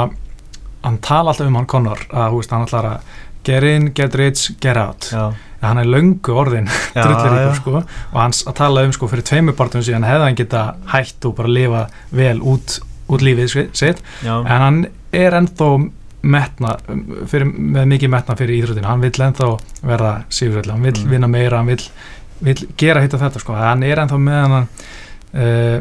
[0.84, 3.14] hann tala alltaf um hann Conor, að, þú veist, hann ætlar að
[3.44, 5.10] get in, get rich, get out.
[5.12, 7.82] Já, hann er löngu orðin drulliríkur sko.
[8.14, 11.36] Og hans að tala um sko fyrir tveimur partum síðan hefði hann geta hætt og
[11.40, 11.82] bara lifa
[12.16, 14.04] vel út, út lífið sitt.
[14.24, 14.38] Já.
[14.40, 14.80] en hann
[15.12, 15.70] er ennþá
[16.22, 16.74] metna,
[17.32, 19.46] fyrir, með mikið metna fyrir íþrótinu, hann vill ennþá
[19.88, 21.10] verða sigurðlega, hann vill Mm.
[21.14, 21.86] vinna meira hann vill,
[22.44, 23.54] vill gera hitt og þetta sko.
[23.56, 25.80] Hann er ennþá með hann uh,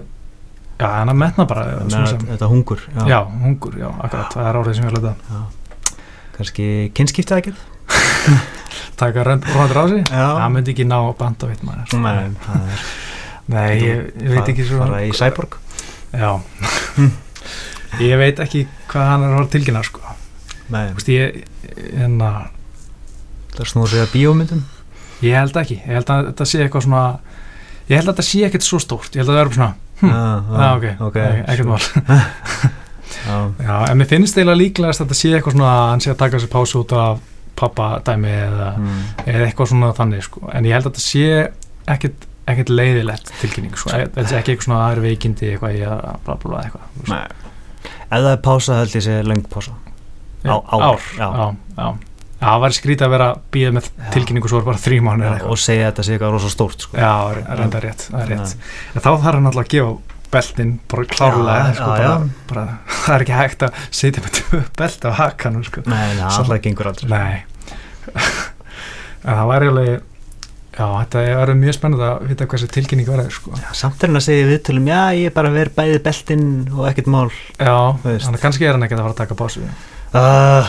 [0.78, 4.60] já, hann er metna bara sem, Þetta hungur Já, já, hungur, já, akkurat, það er
[4.62, 5.42] árið sem ég vil að já.
[6.38, 7.66] Kannski kynskipta ekkert
[9.00, 11.96] taka róndur á sig, það myndi ekki ná band á vitt maður.
[12.02, 12.82] Nei, er
[13.48, 14.82] Nei, ég, ég veit ekki svo.
[14.82, 15.56] Fara í Cyborg.
[16.12, 16.34] Já.
[18.04, 20.02] Ég veit ekki hvað hann er að tilkynna sko.
[20.68, 21.38] Nei, Þú veist, ég,
[22.04, 22.18] að
[23.56, 24.60] það snúður sig að bíómyndum?
[25.24, 27.04] Ég held ekki, ég held að þetta sé eitthvað svona
[27.88, 29.16] ég held að þetta sé ekkert svo stórt.
[29.16, 29.70] Ég held að það vera svona,
[30.02, 30.20] hm, Já,
[30.60, 31.16] já, ok, ok.
[31.24, 31.80] Ek- ekkert mál.
[33.24, 36.10] Já, Já, en mér finnst eiginlega líklegast að þetta sé eitthvað svona að hann sé
[36.12, 37.22] að taka sér pásu út af
[37.58, 39.04] pappa dæmi eða, mm.
[39.26, 40.44] eða eitthvað svona þannig sko.
[40.54, 41.26] en ég held að þetta sé
[41.94, 43.92] ekkert, ekkert leiðilegt tilkynning sko.
[43.94, 46.64] þetta sé ekki eitthvað svona að það er veikindi eitthvað í að bla bla bla
[46.64, 47.46] eitthvað
[48.08, 49.74] Ef það er pása held ég sé löng pása
[50.48, 51.26] Á- ár, ár, já.
[51.28, 51.88] já, já.
[52.38, 55.88] Það var skrítið að vera býða með tilkynningu svo er bara þrý mánu og segja
[55.88, 56.94] að þetta sé eitthvað rosa stórt sko.
[56.94, 58.52] Já, rétt, það er rétt
[58.94, 61.94] en þá þarf hann alltaf að gefa beltin bara klárlega sko,
[63.04, 65.84] það er ekki hægt að setja með belt á hakanum sko.
[65.88, 67.10] Alltaf gengur aldrei.
[67.12, 68.14] Nei.
[69.28, 69.96] En það var eiginlega
[70.78, 73.50] Já, þetta er mjög spennandi að vita hvað þessi tilkynning verður sko.
[73.58, 75.96] Já, Samt er hann að segja í viðtölum Já, ég er bara að vera bæði
[76.04, 77.24] beltin og ekkert mál.
[77.58, 79.64] Já, þannig að kannski er hann ekki að fara að taka pásu.
[80.08, 80.64] Uh,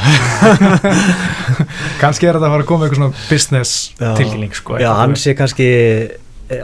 [2.01, 4.09] Kannski er þetta að fara að koma eitthvað svona business Já.
[4.17, 5.69] tilkynning sko, Já, hann sé kannski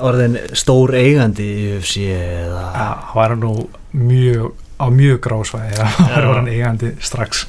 [0.01, 3.51] orðin stór eigandi í UFC eða það var nú
[3.95, 7.45] mjög á mjög gráðsvæði að var hann eigandi strax.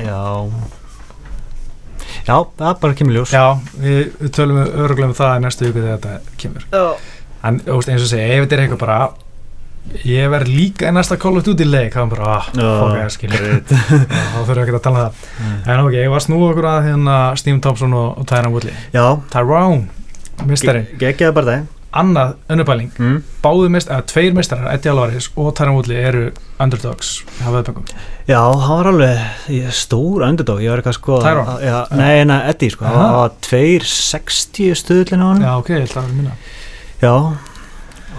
[0.00, 0.20] Já.
[2.22, 3.32] Já, það bara kemur ljós.
[3.34, 6.66] Já, við, við tölum öruglega um það í næstu viku þegar þetta kemur.
[6.70, 6.86] Já.
[7.48, 8.98] en þú veist, eins og segja, ef þetta er eitthvað bara
[10.06, 13.08] ég verð líka í næsta Call of Duty leik þá er bara, ah, fokk að
[13.16, 15.32] skilja þá þurfum við ekki að tala um það.
[15.74, 18.76] En ok, ég var að snúa okkur að hérna Steve Thompson og, og Tyron Woodley.
[18.94, 19.82] Já, Tyrone,
[20.48, 23.16] mistarinn Gekkjaði bara það annað önnubæling, mm.
[23.44, 26.22] báðu mist, eða tveir mistarar, Eddie Alvarez og Tyron Woodley eru
[26.62, 27.84] underdogs á veðböngum
[28.30, 32.72] Já, hann var alveg stór underdog, ég var eitthvað sko að- já, Nei, nei, Eddie
[32.72, 36.36] sko, hann var 260 stuðlinn á hann Já, ok, ég held að það er minna.
[37.02, 37.14] Já,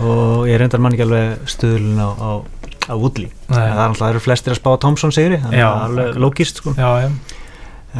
[0.03, 2.31] og ég reyndar mann ekki alveg stuðlinn á, á,
[2.89, 3.31] á Woodley.
[3.49, 5.87] En það er alltaf, það eru flestir að spá Thompson sigri þannig að það er
[5.89, 6.75] alveg lókist sko.
[6.77, 7.09] Já, já,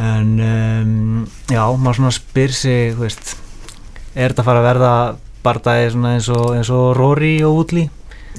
[0.04, 3.40] en um, já, maður svona spyr sig, þú veist
[4.14, 4.94] er þetta að fara að verða
[5.44, 7.88] bardagi svona eins eins og Rory og Woodley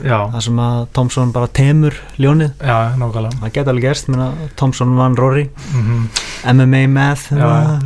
[0.02, 4.96] já, það sem að Thompson bara temur ljónið já, það geta alveg gerst, menna Thompson
[4.98, 6.08] vann Rory mm
[6.46, 7.38] MMA math Já.
[7.38, 7.80] hérna.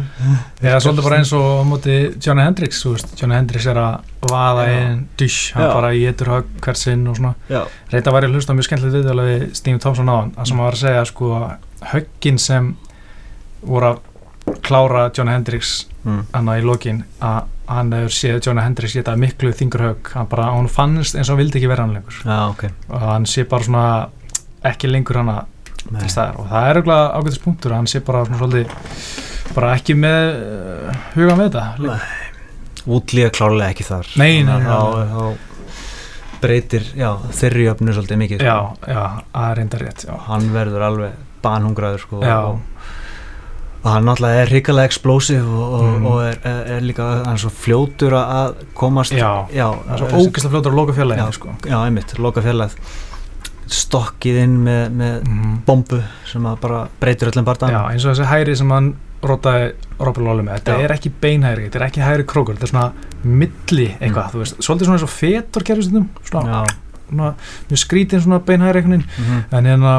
[0.62, 2.82] Já, svolítið bara eins og á móti Johnny Hendricks,
[3.16, 4.80] Johnny Hendricks er að vaða Já.
[4.80, 5.74] inn, dusch, hann Já.
[5.74, 8.68] bara getur högg hvert sinn og svona já, reynda var ég að hlusta á mjög
[8.68, 11.48] skemmtilegt viðtölu við Steve Thompson á hann, það sem hann var að segja sko að
[11.94, 12.76] höggin sem
[13.62, 16.22] voru að klára Johnny Hendricks mm.
[16.34, 20.50] hann í lokin að hann hefur séð Johnny Hendricks geta miklu þingur högg, hann bara,
[20.56, 22.64] hann fannst eins og hann vildi ekki vera hann lengur já, ok.
[22.90, 23.84] Og hann sé bara svona
[24.70, 25.34] ekki lengur hann
[25.90, 26.40] til staðar.
[26.42, 31.06] Og það er auðvitað ágætis punktur hann sé bara svona svolítið bara ekki með uh,
[31.16, 31.68] hugan við þetta.
[31.86, 32.00] Nei.
[32.90, 34.12] Woodley er klárlega ekki þar.
[34.18, 34.70] Nei, nei, nei.
[34.70, 35.50] þá,
[36.40, 38.92] breytir, já, þeirri öfnu svolítið mikið já, sko.
[38.92, 39.02] já,
[39.34, 42.79] það er reynda rétt já, hann verður alveg banhungraður sko, já, og,
[43.84, 46.06] og hann náttúrulega er hrikalega explosive og, og, Mm.
[46.06, 50.92] og er, er, er líka er fljótur að- komast Já, já, ógeðslega fljótur að loka
[50.94, 50.98] Já.
[50.98, 51.50] fjarlæginu sko.
[51.66, 52.76] já, einmitt, loka fjarlæð
[53.70, 55.58] stokkið inn með, með mm.
[55.68, 60.26] bombu sem bara breytir öllum barndan já, eins og þessi hæri sem hann rótaði Robin
[60.26, 60.84] Lawler með, þetta Já.
[60.88, 62.92] er ekki beinhæri þetta er ekki hæri krókur, þetta er svona
[63.24, 66.78] milli eitthvað, þú veist, svolítið svona eins og fetor gerur stundum, svona, já.
[67.10, 67.34] svona
[67.70, 69.94] mjög skrítin svona beinhæri einhvern veginn, Mm en hérna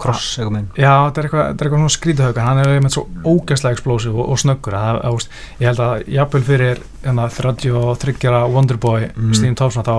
[0.00, 2.94] kross, eitthvað minn Já, þetta er eitthvað, þetta er eitthvað svona skrítahög hann er með
[2.96, 7.28] svo ógæslega explosive og, og snöggur að, að, úst, ég held að jafnvel fyrir hérna,
[7.36, 9.32] 33 Wonderboy Mm.
[9.36, 9.94] Steve Thompson þá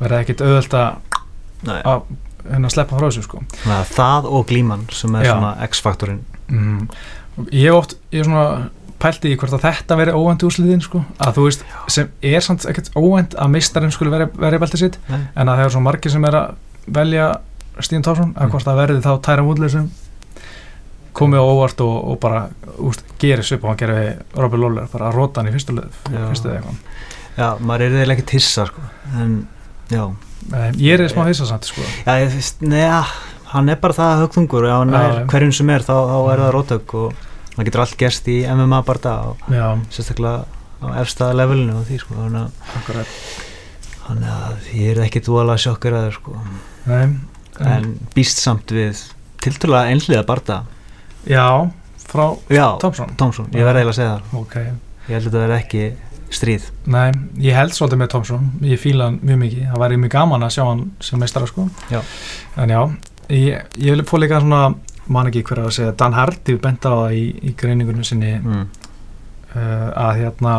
[0.00, 2.00] verði ekkit auðvelt að
[2.44, 3.42] hérna, sleppa frá þessu sko.
[3.70, 5.34] Að það og glíman sem er Já.
[5.34, 6.88] svona X-faktorinn mm.
[7.40, 8.68] Og ég hef oft, ég hef svona
[9.02, 11.02] pælti í hvort að þetta veri óvænt úrsliðin sko.
[11.20, 15.00] að þú veist, sem er samt ekkert óvænt að meistarinn skulle veri, veri beltið sitt
[15.10, 15.18] Nei.
[15.34, 16.54] en að það er svo margir sem er að
[17.00, 17.26] velja
[17.80, 18.50] Steve Thompson, að Mm.
[18.52, 19.90] hvort það verði þá Tyra Woodley sem
[21.14, 25.08] komið á óvart og, og bara úst, gerir svip og hann gerir Robert Lawler bara
[25.10, 26.24] að róta hann í fyrstu leið Já.
[26.30, 26.76] fyrstu leið eitthvað
[27.38, 28.80] Já, maður er eiginlega ekki tissa sko.
[29.18, 29.46] en
[29.90, 30.04] já
[30.50, 31.80] Nei, ég er smá hissa samt sko.
[32.04, 32.18] Já,
[32.60, 33.04] neða,
[33.54, 36.52] hann er bara það högþungur og hann er hverjum sem er þá, þá er það
[36.52, 37.14] rótök og
[37.56, 40.44] það getur allt gerst í MMA barða og já, sérstaklega
[40.84, 42.14] á efsta levelinu og því sko,
[44.04, 46.36] þannig að- ég er ekki dvoðalega sjokkar að það sko.
[46.86, 47.06] Nei,
[47.62, 49.02] en býst samt við
[49.44, 50.62] tilturlega einhliða barða
[51.28, 51.70] já,
[52.08, 52.24] frá
[52.80, 53.14] Thompson.
[53.20, 54.34] Thompson, ég verði eiginlega að segja það.
[54.40, 55.84] Ok, ég held að þetta verði ekki
[56.34, 56.68] stríð.
[56.90, 57.08] Nei,
[57.44, 58.48] ég held svolítið með Thompson.
[58.66, 61.68] Ég fíla hann mjög mikið, það væri mjög gaman að sjá hann sem meistara sko.
[61.92, 62.00] Já.
[62.62, 62.80] en já,
[63.28, 64.62] ég, ég vil fór líka svona
[65.12, 68.64] man ekki hver að segja, Dan Hardy bent á það í, í greiningunum sinni mm.
[69.52, 70.54] uh, að hérna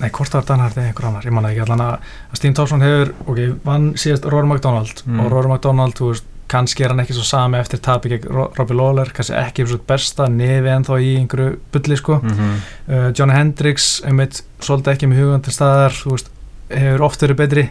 [0.00, 1.96] nei, hvort var Dan Hardy eða einhver annar, ég manna ekki allan að,
[2.34, 5.20] Steve Thompson hefur, ok, vann síðast Rory McDonald Mm.
[5.20, 8.50] og Rory McDonald, þú veist kannski er hann ekki svo sami eftir tapi gegn Ro-
[8.58, 12.56] Robbie Lawler, kannski ekki svo besta nefi ennþá í einhverju bulli sko Mm -hmm.
[12.88, 16.30] uh, Johnny Hendricks einmitt svolítið ekki með hugan til staðar þú veist,
[16.70, 17.70] hefur oft verið betri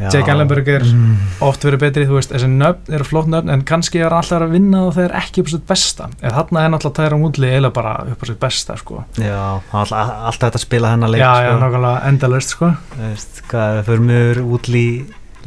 [0.00, 1.16] Jake Ellenberger mm.
[1.44, 4.54] oft verið betri, þú veist, þessi nöfn eru flott nöfn en kannski er alltaf að
[4.56, 7.52] vinna og það er ekki upp á sitt besta, en þarna er náttúrulega Tyra Woodley
[7.52, 9.02] eiginlega bara upp á sitt besta sko.
[9.20, 11.58] Já, alltaf, alltaf þetta að spila hennar leik já, já, sko.
[11.64, 12.70] nákvæmlega endalust sko.
[12.94, 14.86] Þú veist, hvað við förum yfir útlí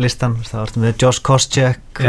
[0.02, 2.04] listan, þá ertum við Josh Koscheck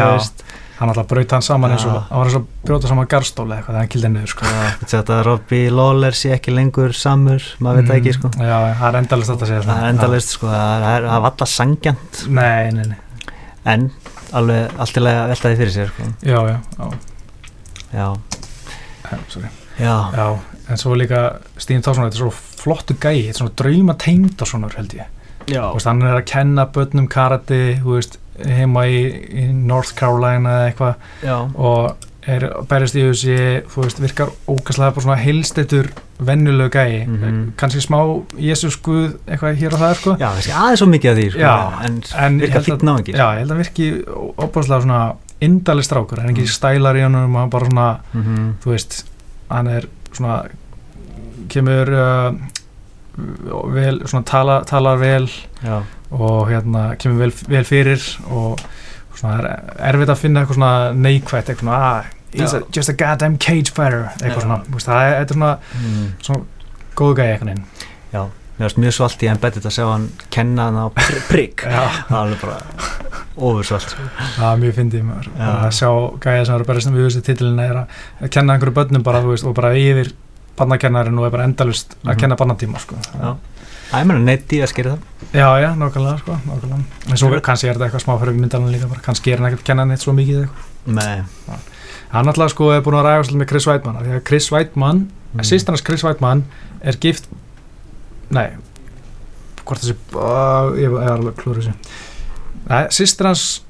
[0.76, 3.72] hann alltaf braut hann saman eins og hann var eins og brjóta saman garðstóli eitthvað
[3.72, 4.50] þegar hann kildi niður sko.
[4.92, 8.32] þetta Robbie Lawler sé ekki lengur samur, maður veit það ekki sko.
[8.34, 11.16] Mm, já, það er endalust þetta að segja það er endalist, sko, það er, það
[11.16, 13.32] er valla sangjant nei, nei, nei,
[13.72, 13.88] en
[14.36, 16.10] alveg allt í lagi að velta því fyrir sér sko.
[16.20, 16.58] já, já,
[17.96, 18.08] já,
[19.40, 19.48] já,
[19.80, 20.28] já, já.
[20.66, 21.18] En svo líka
[21.62, 25.15] Stíðin Tásson, þetta er svo flottu gæi þetta er svona drauma tengdasonur held ég
[25.46, 28.98] veist, hann er að kenna börnum karate veist, heima í,
[29.32, 30.94] í North Carolina eða eitthvað
[31.56, 37.52] og er að berjast í þessi virkar ógæslega bara svona heilstettur vennulegu gæi Mhm.
[37.56, 38.00] kannski smá
[38.36, 40.16] Jésús Guð eitthvað hér og það sko.
[40.18, 43.12] já þessi aðeins svo mikið af því sko, Já, en, en virka að- ná ekki
[43.14, 44.04] já, ég held að virki
[44.42, 46.56] óbúslega svona indali strákur, hann er ekki Mm.
[46.58, 48.52] stælar í honum hann bara svona, mm -hmm.
[48.64, 49.04] þú veist
[49.50, 49.82] hann er
[50.12, 50.42] svona
[51.48, 52.32] kemur uh,
[53.16, 55.28] vel, svona tala, talar vel
[55.62, 55.78] já,
[56.10, 58.60] og hérna kemur vel, vel fyrir og
[59.16, 62.60] svona er erfitt að finna eitthvað svona neikvætt eitthvað svona, ah, he's Já.
[62.60, 64.46] a, just a goddamn cage fighter eitthvað Já.
[64.46, 66.10] svona, veist, það er, er svona, mm.
[66.26, 67.64] svona góðu gæði einhvern veginn
[68.12, 68.22] Já,
[68.58, 71.82] mér varst mjög svalt í embedded að sjá hann kenna hann á pr prigg Já.
[72.10, 72.60] það er alveg bara
[73.36, 75.48] ofursvalt er mjög fyndið maður Já.
[75.48, 75.90] að sjá
[76.26, 79.34] gæði sem eru bara sem við veist titilin er að kenna einhverju börnum bara þú
[79.34, 80.12] veist og bara yfir
[80.56, 82.18] barnakennarin og er bara endalust að Mhm.
[82.20, 83.36] kenna barnatíma sko Já.
[83.90, 85.00] Það er mér að neitt í að skýra það
[85.32, 86.82] já, já, nákvæmlega sko nákvæmlega.
[87.10, 89.60] en svo kannski er þetta eitthvað smá fyrir myndalan líka bara kannski er hann ekkert
[89.62, 90.48] að kenna neitt svo mikið
[90.86, 91.22] Nei
[92.12, 94.98] hann alltaf sko er búin að ræða svolítið með Chris Weidmann því að Chris Weidmann,
[94.98, 95.36] mm.
[95.36, 95.44] Mm.
[95.44, 96.44] sýstarnas Chris Weidmann
[96.82, 97.28] er gift
[98.30, 98.50] nei
[99.66, 101.74] hvort þessi, uh, ég er alveg klúður þessu
[102.68, 103.60] nei, sýstarnas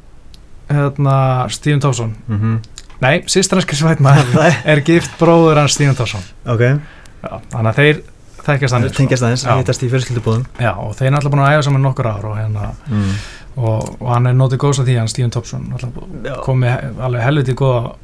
[0.68, 2.58] hérna, Stephen Towson mm -hmm.
[3.04, 4.36] Nei, sýstarnas Chris Weidmann
[4.72, 8.04] er gift bróður hans Stephen Towson Ok, já, þannig að þeir
[8.46, 9.00] þekkjast það þannig sko.
[9.00, 9.54] tengjast aðeins, Já.
[9.58, 10.44] hittast í fjölskyldubúðum.
[10.62, 13.16] Já, og þeir er alltaf búin að æfa saman nokkur ár og, hérna, mm.
[13.56, 15.96] og, og hann er notið góðs af því hann alltaf
[16.28, 16.36] Já.
[16.44, 17.96] komið alveg helviti góða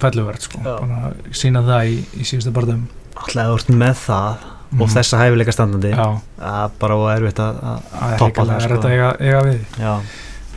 [0.00, 2.88] felluverð sko, að sína það í, í síðustu barðum
[3.20, 4.48] Alltaf að ert með það
[4.80, 6.18] og þessa hæfileika standandi það
[6.54, 8.88] er bara og erfitt að, að það er Toppa það, erfitt sko.
[8.88, 9.80] að eiga, eiga við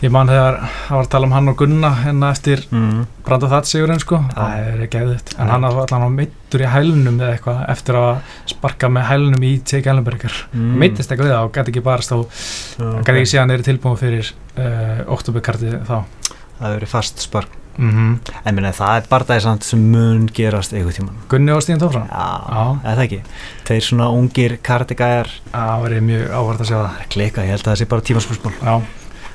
[0.03, 3.03] ég man þegar það var að tala um hann og Gunna hérna eftir mm.
[3.23, 4.17] Branda það sigurinn sko.
[4.33, 7.93] Það er ekki eðvitt en hann var allan á meittur í hælunum eða eitthvað eftir
[8.01, 8.11] að
[8.51, 10.75] sparka með hælunum í Jake Ellenberger Mm.
[10.81, 13.63] meittist eitthvað við það og gæti ekki barast og gæti ekki séð að hann er
[13.65, 15.97] tilbúin fyrir uh, oktoberkartið þá.
[16.03, 17.49] Það hefur verið fast spark.
[17.73, 21.63] Mm En minni, það er bara það samt sem mun gerast einhvern tíman Gunni og
[21.65, 23.21] Stíðan Tófran Já, eða það ekki?
[23.65, 25.29] Þeir svona ungir kardigæjar.
[25.55, 26.93] Það var mjög áhvert að sjá það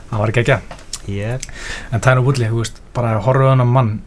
[0.09, 0.61] að það var ekki ekki
[1.09, 1.42] Yep.
[1.92, 4.03] en Tyner Woodley, þú veist, bara að horfa á hann mann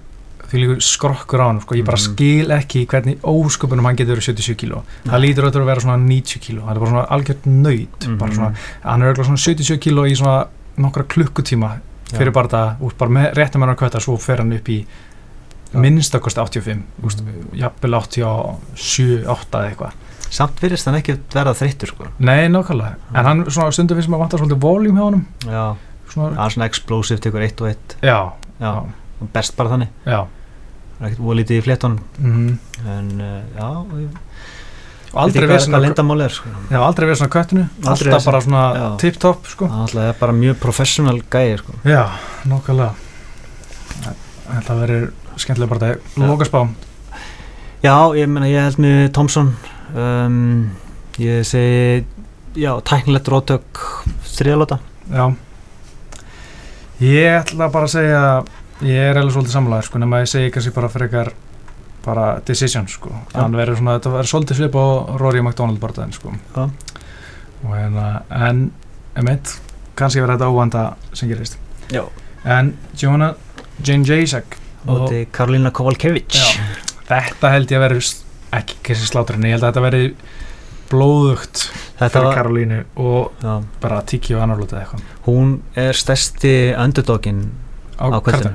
[0.51, 1.75] því líka skrokkur á hann sko.
[1.75, 2.13] ég bara Mhm.
[2.13, 5.97] skil ekki hvernig ósköpunum hann getur verið 77 kíló það lítur auðvitað að vera svona
[6.05, 8.35] 90 kíló það er bara svona algjört nöyt bara Mhm.
[8.35, 11.71] svona, hann er auðvitað svona 77 kíló í svona nokkra klukkutíma
[12.11, 14.85] fyrir bara það, út bara með réttum hann að kvöta svo fer hann upp í
[15.73, 15.79] Já.
[15.79, 17.09] minnstakost 85, mm.
[17.09, 17.57] Mhm.
[17.57, 19.91] jafnvel 87, 8 eða eitthvað
[20.31, 22.05] Samt virðist hann ekki verða þreyttur sko.
[22.19, 25.25] nei, nákvæmlega, en hann svona stundum finnst maður vantar svolítið voljum hjá honum
[26.15, 28.17] Hann er svona explosive, tekur eitt og eitt já,
[28.61, 28.71] Já,
[29.33, 30.25] best bara þannig já.
[30.97, 32.57] Það er ekkert volítið í fléttunum Mm.
[32.91, 33.69] En uh, já,
[35.11, 36.49] og aldrei verið svona er sko.
[36.71, 38.61] Já, aldrei verið svona köttinu, Aldrei alltaf bara svona
[39.01, 39.67] tip-top sko.
[39.67, 41.73] Það náttúrulega er bara mjög professional gæi sko.
[41.83, 42.03] Já,
[42.47, 42.93] nokkulega
[44.51, 45.05] Þetta verður
[45.39, 46.27] skemmtilega bara þetta Já.
[46.27, 46.63] Lókaspá
[47.81, 49.53] Já, ég meina ég held með Thompson
[49.95, 50.41] um,
[51.21, 52.03] Ég segi
[52.59, 53.85] Já, tæknilegt rótök
[54.35, 54.79] þriðalóta
[55.11, 55.31] Já
[57.01, 58.25] Ég ætla bara að segja
[58.85, 61.31] Ég er eða svolítið samlæður sko nema ég segi kannski bara frekar
[62.01, 63.11] bara decision sko.
[63.29, 64.85] Þannig verður svona, þetta verður svolítið svip á
[65.21, 66.63] Rory McDonald barðaðin sko Já.
[67.61, 68.63] Og hérna, en
[69.21, 69.53] emitt,
[69.99, 71.59] kannski verður þetta óvanda sem gerist
[71.93, 72.03] Já.
[72.45, 73.35] En Jóna
[73.85, 74.57] Jane Jacek
[74.89, 76.47] Og er Karolina Kovalkevic Já.
[77.11, 78.11] Þetta held ég að verður
[78.61, 80.07] ekki kannski sláturinn, ég held að þetta verði
[80.91, 81.65] blóðugt
[82.01, 85.03] Þetta fyrir var Karolínu og já, bara tíki og annarlótið eitthvað.
[85.27, 87.43] Hún er stærsti underdogin
[88.01, 88.53] á, á kvöldinu.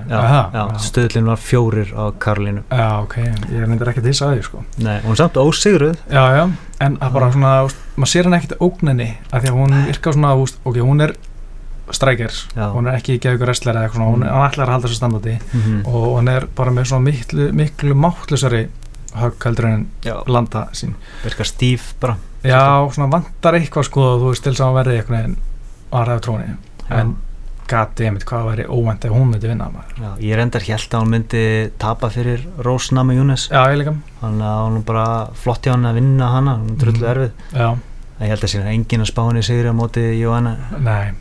[0.83, 2.65] Stöðlinn var fjórir á Karolínu.
[2.71, 3.15] Já, ok,
[3.55, 4.65] ég myndir ekki þess að því sko.
[4.83, 6.01] Nei, hún er samt ósigruð.
[6.11, 6.45] Já, já,
[6.83, 7.53] en að bara svona
[7.97, 11.15] maður sér hann ekkert ógninni af því að hún virkar svona, ok, hún er
[11.95, 12.65] strækjars, Já.
[12.75, 14.33] hún er ekki geðugur wrestler eða eitthvað svona, hún, Mm.
[14.35, 17.95] hann ætlar að halda sér standandi mm og hún er bara með svona miklu, miklu
[17.95, 18.65] máttlusari
[19.23, 20.95] högg heldur en Já, landa sín.
[21.25, 22.17] Virkar stíf bara.
[22.47, 22.63] Já,
[22.95, 25.37] svona vantar eitthvað sko, þú veist, til þess að verði eitthvað en
[25.93, 26.57] aðræða tróni,
[26.91, 27.17] en
[27.67, 29.97] goddammit, hvað væri óvænt ef hún myndi vinna maður.
[29.99, 31.41] Já, ég reyndar hélt að hún myndi
[31.83, 33.89] tapa fyrir Rose Nama Júnes ég
[34.21, 37.11] þannig að hún er bara flott hjá hann að vinna hana hún er drullu Mhm.
[37.11, 37.31] erfið.
[37.53, 37.69] Já.
[38.21, 41.13] En ég held að síðan enginn að spá henni sigri á móti Jóhanna Nei,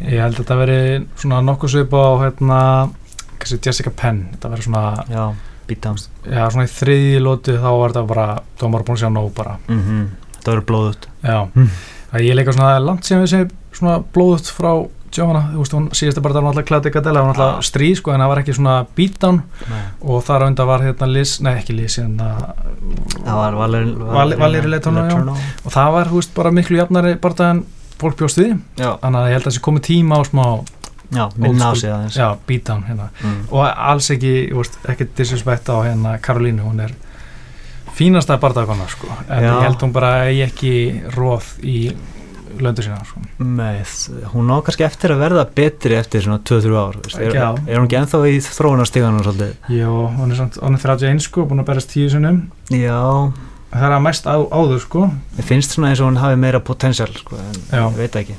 [0.00, 2.90] ég held að þetta veri svona nokkuð svip á hérna,
[3.62, 4.28] Jessica Penn.
[4.32, 5.34] Þetta veri svona, já,
[5.70, 8.28] beatdowns já, svona í þriði lótu þá var þetta bara,
[8.60, 9.56] þá var búin að sjá nóg bara.
[9.68, 10.08] Mm
[10.40, 11.66] þetta verður blóðut já, Mm.
[12.12, 14.70] það ég leika svona langt síðan við segjum svona blóðut frá
[15.10, 17.96] Johanna, þú veist, hún síðast bara það var alltaf klæði gadela, hún var alltaf stríð
[17.98, 19.80] sko, en það var ekki svona beatdown Nei.
[20.06, 22.28] og þar á undan var hérna Liz, nei ekki Liz hérna,
[23.26, 25.18] það var Valeri Val- Valeri Leighton, já.
[25.66, 27.64] og það var, þú veist, bara miklu jafnari bara en
[28.00, 28.54] fólk bjóst við.
[28.78, 30.46] Þannig að ég held að þessi komið tíma á smá
[31.10, 32.16] já, minna á sig aðeins.
[32.16, 33.10] Já, beatdown hérna.
[33.22, 33.44] Mm.
[33.50, 34.34] og alls ekki,
[34.88, 36.94] ekki disrespect á hérna Karolínu, hún er
[38.00, 39.10] fínasta bardagona, sko.
[39.28, 39.50] En Já.
[39.50, 40.72] ég held hún bara ekki
[41.16, 41.76] róð í
[42.60, 43.20] löndu sína, sko.
[43.38, 43.92] Með,
[44.32, 47.48] hún á kannski eftir að verða betri eftir svona 2-3 ár er, Já.
[47.66, 49.54] er hún ekki ennþá í þróunarstíganum svolítið?
[49.76, 52.42] Jó, hún er samt, hún er 31 sko, búin að berast tíu sinnum.
[52.72, 53.00] Já,
[53.72, 55.06] það er að mest á, áður, sko.
[55.38, 57.84] Ég finnst svona eins og hún hafi meira potential sko, en Já.
[57.96, 58.38] veit ekki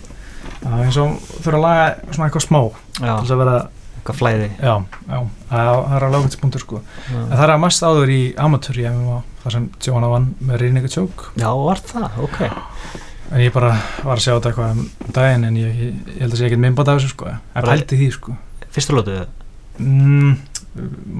[0.61, 2.59] það er eins og þurfa að laga svona eitthvað smá
[2.97, 3.55] til þess að vera
[4.01, 4.49] eitthvað flæði.
[4.57, 4.73] Já,
[5.11, 5.19] já,
[5.51, 6.81] það er alveg ákveðt punktur sko.
[7.11, 11.23] En það er að mest áður í MMA þar sem Johanna vann með Rínika Tjók
[11.37, 12.41] Já, var það, ok.
[13.31, 13.71] En ég bara
[14.03, 16.63] var að sjá þetta eitthvað um daginn en ég, ég, ég held að sé ekkert
[16.65, 17.29] minnbátt af þessu sko.
[17.31, 18.35] En pælti því sko.
[18.75, 19.15] Fyrsta lótu,
[19.77, 20.33] mm,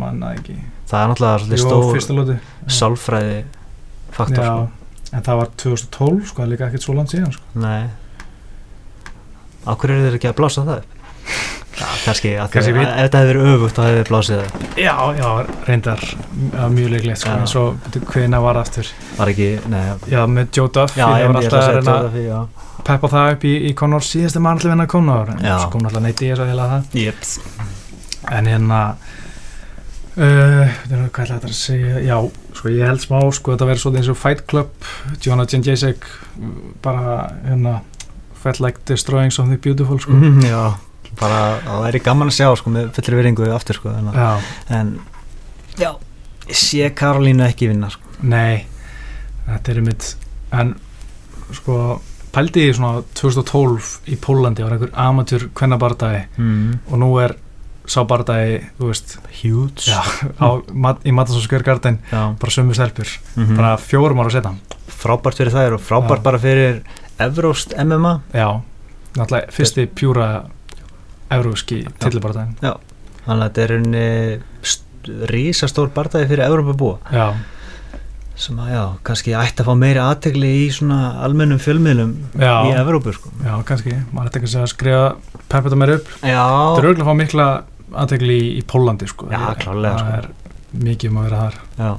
[0.02, 0.58] manna ekki.
[0.92, 2.36] Það er náttúrulega stór
[2.82, 3.40] sálfræði
[4.12, 4.68] faktor sko.
[5.12, 7.48] en það var 2012 sko, það er líka ekkert svo langt síðan sko.
[7.64, 8.01] Nei
[9.66, 10.82] Hverju eru þeir ekki að blása það?
[10.82, 10.98] Upp?
[11.82, 14.66] Já, kannski, að að, ef þetta hefur verið öfugt þá hefur við blásið það.
[14.82, 15.28] Já, já,
[15.68, 16.04] reyndar
[16.76, 17.64] mjög leiklegt sko, en svo
[18.12, 18.90] hvena var það aftur?
[19.18, 19.80] Var ekki, nei.
[20.12, 22.38] Já, með Joe Duff Já, ég ég var ég alltaf að að að já.
[22.90, 25.34] peppa það upp í, í Conor síðasti mann til vinna Conor.
[25.40, 27.00] En svo kom alltaf í þess að heila það.
[27.02, 27.34] Jeps.
[28.30, 28.82] En hérna
[30.20, 32.04] uh, hvað ætla þetta að segja?
[32.06, 32.18] Já,
[32.60, 34.92] sko ég held smá sko þetta verður svolítið eins og Fight Club
[35.24, 36.06] Jonathan Jacek
[36.84, 37.16] bara
[37.48, 37.80] hérna
[38.44, 40.64] felt like destroying something beautiful sko mm, Já,
[41.20, 44.30] bara það væri gaman að sjá sko með fullri viringu aftur sko en, já,
[44.78, 44.94] en
[45.80, 45.92] já,
[46.50, 48.02] ég sé Karolínu ekki vinna sko.
[48.24, 48.66] nei
[49.50, 50.16] þetta er mitt
[50.56, 50.76] en
[51.52, 51.78] sko
[52.32, 56.78] pældi ég svona 2012 í Pólandi var einhver amatör kvennabardagi mm.
[56.88, 57.34] og nú er
[57.92, 60.00] sá bardagi, þú veist Huge já,
[60.40, 62.22] á, mat, í Matasson Square Garden Já.
[62.40, 63.56] bara sömu stelpur, Mhm.
[63.58, 64.54] bara fjórum ára setna
[65.02, 66.24] frábært fyrir þær og frábært Já.
[66.24, 66.84] bara fyrir
[67.26, 68.48] Evróst MMA já,
[69.18, 70.28] náttúrulega fyrsti pjúra
[71.32, 74.06] euróski tillibardagin þannig að þetta er unni
[75.32, 76.98] rísastór bardagi fyrir Evrópa búa.
[77.14, 77.32] Já,
[78.42, 82.12] sem að já, kannski ætti að fá meiri aðtegli í svona almennum fjölmiðlum
[82.42, 82.54] Já.
[82.70, 83.32] í Evrópu sko.
[83.46, 83.96] Já, kannski.
[84.14, 85.04] Maður ætti ekki að skrifa
[85.48, 86.12] peppa þetta meir upp.
[86.22, 87.48] Það Já, er auðvitað að fá mikla
[88.04, 89.30] aðtegli í, í Pólandi sko.
[89.34, 90.18] Já, Ég- klárlega, það sko.
[90.18, 91.60] er mikið um að vera þar.
[91.78, 91.92] Já.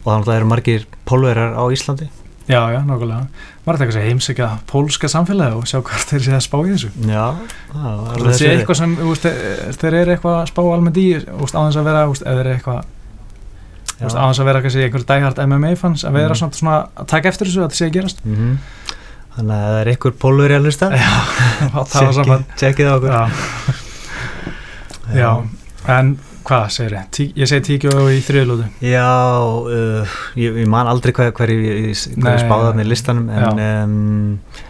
[0.00, 2.10] Og þannig að það eru margir pólverar á Íslandi.
[2.50, 3.26] Já, já, nákvæmlega
[3.70, 6.56] maður ætti ekki að segja heimsækja pólska samfélagi og sjá hvað þeir sé að spá
[6.60, 6.90] í þessu.
[7.06, 7.26] Já,
[7.72, 10.98] það var það sé eitthvað sem, þú veist, þeir- þeir eru eitthvað að spá almennt
[11.00, 11.06] í,
[11.40, 12.80] veist, á þess að vera veist, ef þeir eru eitthvað
[14.00, 16.38] á þess að vera kannski einhver dæhart MMA fans að vera Mhm.
[16.40, 18.24] svona, svona að taka eftir þessu að það sé að gerast.
[18.24, 18.58] Mm
[19.30, 20.86] Þannig að það er einhver pólveri að hlusta
[21.70, 23.10] það var saman Tjekkið á okkur.
[23.10, 23.22] Já,
[25.14, 25.30] já,
[25.88, 26.96] en hvað segir?
[27.14, 29.08] Tí, ég segi tíkjó í þriðlótu Já,
[29.40, 34.64] uh, ég, ég man aldrei hvað, hver ég, spáði þarna í listanum en já, um,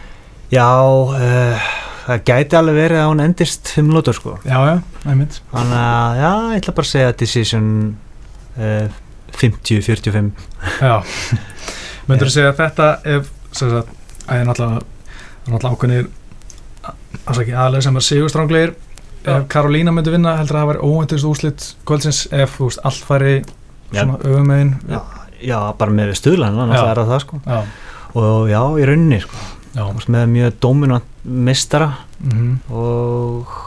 [0.51, 1.69] já uh,
[2.05, 6.21] það gæti alveg verið að hún endist fimm lótur sko já, já, einmitt þannig að
[6.21, 7.67] já, ég ætla bara að segja decision
[8.57, 9.01] uh,
[9.41, 10.31] 50-45
[10.81, 10.95] já,
[12.09, 13.93] myndur þú segja að þetta ef, sem sagt,
[14.27, 16.09] að ég náttúrulega er náttúrulega ákveðnir
[17.29, 18.73] ásaki aðlega sem er sigurstránglegir
[19.21, 23.07] ef Karolína myndi vinna heldur að það væri óvæntist úslit kvöldsins ef þú veist, allt
[23.07, 23.33] færi
[23.91, 25.01] svona öfumegin já,
[25.41, 26.75] já, bara með Já.
[26.75, 27.41] náttúrulega er það það sko.
[27.45, 27.59] Já,
[28.21, 29.41] og já, í rauninni sko.
[30.11, 33.57] Með mjög dominant mistara mhm, og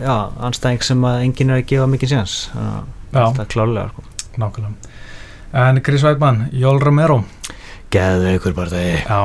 [0.00, 0.16] já,
[0.48, 2.36] anstæðing sem að enginn er að gefa mikið séns.
[2.54, 4.06] Þannig já, að þetta er klálega sko.
[4.34, 4.92] Nákvæmlega.
[5.64, 7.20] En Chris Weidmann, Jól Romero.
[7.94, 9.18] Geðu ykkur bara það já,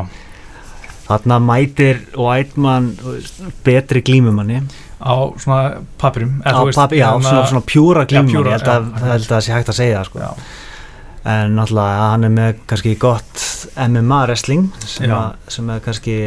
[1.10, 4.60] Þarna mætir veist, betri glímumanni
[5.00, 9.54] á svona papirum á papi, já, svona, svona pjúra pjúra, ég held að, það sé
[9.56, 10.20] hægt að segja sko.
[11.26, 13.46] en náttúrulega hann er með kannski gott
[13.76, 16.18] MMA wrestling sem, að, sem er kannski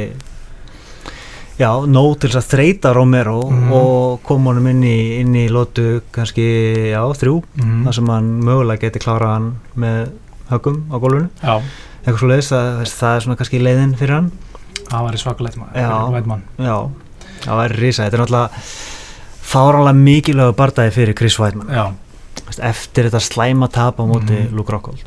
[1.61, 3.73] já, nóg til að þreita Romero Mhm.
[3.73, 8.31] og koma honum inn í, inn í lótu kannski, já, þrjú mhm, þar sem hann
[8.43, 10.11] mögulega geti klárað hann með
[10.51, 11.29] högum á gólfinu.
[12.03, 14.31] Eitthvað svo leiðis, það, það er svona kannski leiðin fyrir hann.
[14.91, 15.23] Það var í.
[16.13, 16.77] Weidmann Já,
[17.45, 18.63] það væri risa Þetta er náttúrulega
[19.53, 21.69] fáranlega mikilvægu bardagi fyrir Chris Weidman.
[21.69, 21.93] Já,
[22.63, 24.55] eftir þetta slæma tap á móti Mhm.
[24.57, 25.03] Luke Rockhold.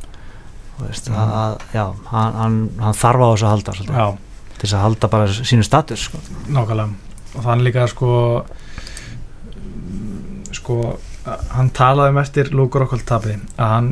[1.74, 5.64] Já, hann, hann, hann þarf á þessu að halda til þess að halda bara sínu
[5.64, 6.18] status sko.
[6.50, 6.90] nákvæmlega.
[7.36, 8.46] Og þannig líka sko
[10.56, 10.98] sko
[11.56, 13.90] hann talaði um eftir Luke Rockhold tapi að hann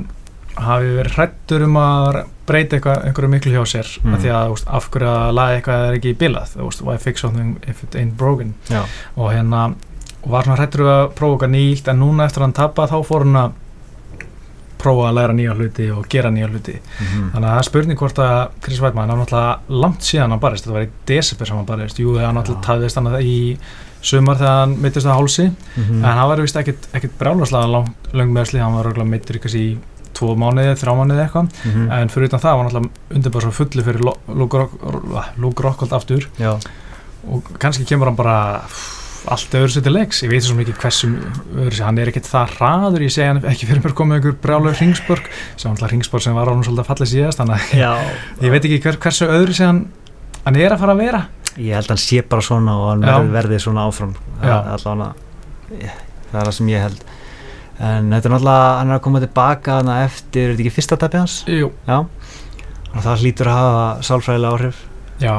[0.55, 4.13] hafi verið hrættur um að breyta eitthvað, einhverju miklu hjá sér Mm.
[4.13, 6.97] af því að úst, af hverju að laga eitthvað er ekki bilað þú veist, why
[6.97, 8.83] fix something if it ain't broken Já,
[9.17, 9.75] og hérna
[10.25, 13.23] var svona hrættur að prófa eitthvað nýtt en núna eftir að hann tapa þá fór
[13.25, 13.51] hann að
[14.83, 17.97] prófa að læra nýja hluti og gera nýja hluti mm Þannig að það er spurning
[18.01, 21.55] hvort að Chris Weidmann hann náttúrulega langt síðan hann barist, þetta var í desember sem
[21.61, 22.67] hann barist, jú þegar hann náttúrulega Já.
[22.67, 23.37] tafðist hann í
[24.03, 25.45] sumar þegar hann mittist á hálsi
[25.77, 26.03] Mhm.
[26.03, 29.55] en hann var vist ekkit, ekkit brjálaslega lang, lang meðsli, hann var röglega mittur ykkur
[29.55, 29.77] í
[30.13, 31.51] tvo mánuði, þrjá mánuði eitthvað.
[31.65, 31.91] Mhm.
[31.91, 34.01] en fyrir utan það var náttúrulega undirbara svo fullu fyrir
[34.39, 36.27] Luke Rock- Luke Rockhold aftur.
[36.39, 36.57] Já,
[37.31, 38.99] og kannski kemur hann bara pff,
[39.31, 41.13] allt öðru sér til leiks, ég veit svo mikið hversum
[41.55, 43.01] öðru sér, hann er ekkit það hraður.
[43.07, 46.47] Ég segi hann ekki fyrir mér komið einhver brjálagur hringsborg sem hann hringsborg sem var
[46.47, 49.71] á hann svolítið að falla síðast þannig að ég veit ekki hver, hversu öðru sér
[49.71, 49.85] hann
[50.45, 51.21] hann er að fara að vera.
[51.55, 54.15] Ég held að hann sé bara svona og hann verði, svona áfram.
[54.43, 54.57] Já.
[54.75, 55.13] allan að
[56.33, 57.03] það er það sem ég held
[57.79, 60.99] en þetta er náttúrulega, hann er að koma tilbaka þarna eftir, er þetta ekki fyrsta
[61.01, 61.37] tapið hans?
[61.49, 61.97] Jú, Já,
[62.93, 64.83] og það hlýtur að hafa sálfræðilega áhrif.
[65.23, 65.35] Já,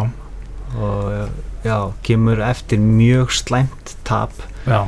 [0.75, 1.77] og já,
[2.07, 4.35] kemur eftir mjög slæmt tap.
[4.67, 4.83] Já,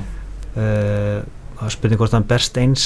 [0.57, 1.21] uh,
[1.57, 2.83] það er spurning hvort hann berst eins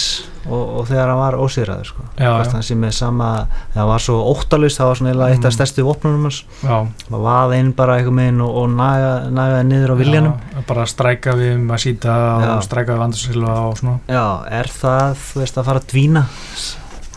[0.47, 2.05] og, og þegar hann var ósýðraður sko.
[2.21, 3.31] Hvort hann sé með sama
[3.75, 5.57] hann var svo óttalust, það var svona eiginlega eitt af Mm.
[5.59, 6.39] stærstu vopnunum hans.
[6.63, 10.39] Maður vaða inn bara einhver meginn og, og naga, nagaði niður á viljanum.
[10.71, 12.55] Bara stræka við Masita Já.
[12.57, 13.99] og stræka við Vandarsilva og svona.
[14.09, 14.25] Já,
[14.61, 16.25] er það, þú veist, að fara að dvína?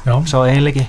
[0.04, 0.88] Já, sá eiginleiki?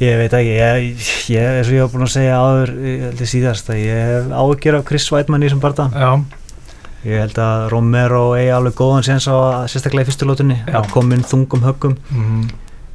[0.00, 3.18] Ég veit ekki ég, ég, eins og ég var búin að segja áður ég held
[3.20, 6.12] ég síðast að ég hef áhyggjur af Chris Weidmann í þessum barða já,
[7.04, 10.74] ég held að Romero eigi alveg góðan séns á að sérstaklega í fyrstu lótunni Já.
[10.80, 11.94] að koma inn þungum höggum.
[12.12, 12.48] Mm,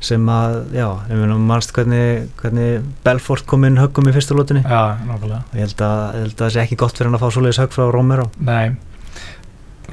[0.05, 4.61] sem að, já, ég meina mannst hvernig, hvernig Belfort kom inn höggum í fyrstu lótunni
[4.61, 5.39] já, nákvæmlega.
[5.55, 7.87] Ég held að, að það sé ekki gott fyrir hann að fá svoleiðis högg frá
[7.95, 8.27] Romero.
[8.45, 8.75] Nei,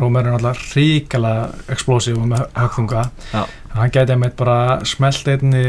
[0.01, 1.33] Rómer er náttúrulega ríkala
[1.73, 3.03] explosiv með högþunga
[3.33, 3.43] Já.
[3.77, 5.65] hann gæti einmitt bara smelt einni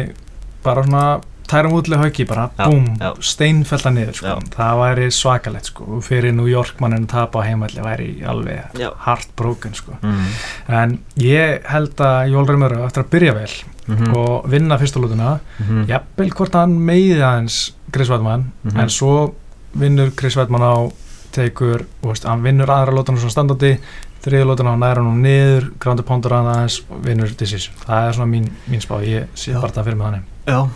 [0.64, 1.06] bara svona
[1.48, 3.12] tærum útlega höggi bara Já, búm, já.
[3.22, 4.28] steinfellta niður sko.
[4.28, 4.40] Já.
[4.56, 5.84] það væri svakalegt sko.
[5.98, 8.90] og fyrir New York mannin að tapa á heimælli væri alveg Já.
[9.06, 9.94] heartbroken sko.
[10.02, 10.26] mm.
[10.70, 13.54] en ég held að Jól Rómer eftir að byrja vel
[13.88, 15.88] Mm og vinna fyrstu lútuna -hmm.
[15.90, 18.80] jafnvel hvort hann meiði aðeins Chris Weidmann Mhm.
[18.80, 19.34] en svo
[19.76, 20.92] vinnur Chris Weidmann á
[21.34, 23.78] tekur, og veist, hann vinnur aðra lótuna svona standandi,
[24.24, 28.32] þriði lótuna hann næra hann niður, grándi pondur aðeins og vinnur decision, það er svona
[28.32, 30.68] mín, mín spá ég sé bara það fyrir mig þannig Já,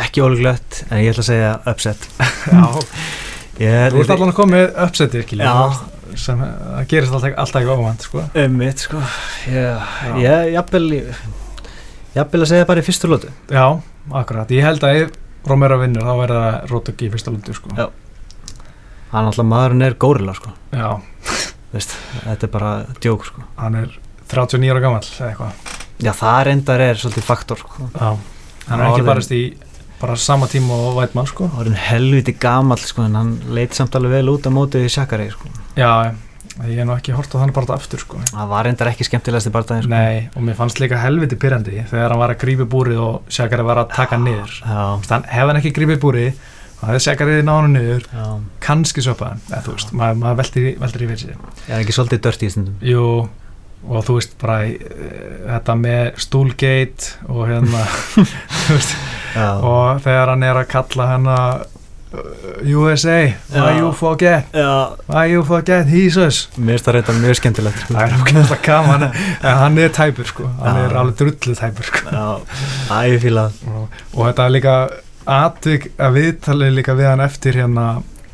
[0.00, 2.06] ekki ólíklegt en ég ætla að segja upset.
[2.48, 2.62] Já,
[3.62, 5.52] Ég þú ert allan að koma með uppsettir Já.
[6.18, 8.22] sem það gerist alltaf, alltaf ekki óvænt sko.
[8.42, 9.00] um mitt sko.
[9.52, 13.66] Ég, jafnvel að segja bara í fyrstu lótu Já,
[14.22, 15.12] akkurat, ég held að ef
[15.48, 17.72] Romero vinnur þá verður það rótökki í fyrsta lútu sko.
[17.76, 17.88] Já.
[19.12, 20.52] hann alltaf maðurinn er górila sko.
[20.72, 20.88] Já,
[21.72, 23.44] Veist, þetta er bara djók sko.
[23.60, 23.94] Hann er
[24.32, 24.82] 39 ára
[25.28, 25.72] eitthvað.
[26.02, 27.88] Já, það reyndar er svolítið faktor sko.
[27.94, 28.10] Já,
[28.68, 29.42] hann er Orðin- ekki barist í
[30.02, 31.46] bara sama tíma og Weidmann sko.
[31.58, 35.28] Orðin helviti gamall sko en hann leit samt alveg vel út á mótið í Shakari
[35.30, 35.50] sko.
[35.78, 36.10] Já,
[36.66, 38.18] ég hef nú ekki hort á þannig bara aftur sko.
[38.32, 39.92] Það var reyndar ekki skemmtilegast í barndaginn sko.
[39.94, 43.68] Nei, og mér fannst líka helviti pyrrandi þegar hann var að grípi búrið og Shakari
[43.68, 44.58] var að taka hann niður.
[44.64, 46.42] Já, Þannig hef hann ekki grípið búrið
[46.82, 48.08] hefði Shakari náðu hann niður.
[48.10, 48.26] Já.
[48.66, 52.24] Kannski söpað hann, þú veist maður, maður veltir, veltir í sig Ég er ekki svolítið
[52.26, 52.50] dört í
[52.90, 53.06] Jú,
[53.86, 54.76] og þú veist bara e,
[55.46, 57.84] þetta með Stoolgate og hérna
[58.14, 61.62] þú veist, Já, og þegar hann er að kalla hennar
[62.62, 64.44] USA, why you forget?
[64.52, 64.96] Já.
[65.08, 66.48] Why you forget Jesus?
[66.58, 67.86] Mér finnst það reyndar mjög skemmtilegt.
[67.88, 70.84] Það er okkur alltaf gaman en hann er tæpur sko, hann Já.
[70.84, 72.04] er alveg drullu tæpur sko.
[72.12, 72.44] Það.
[73.72, 74.76] og, og þetta er líka
[75.38, 77.86] atvik að viðtalið líka við hann eftir hérna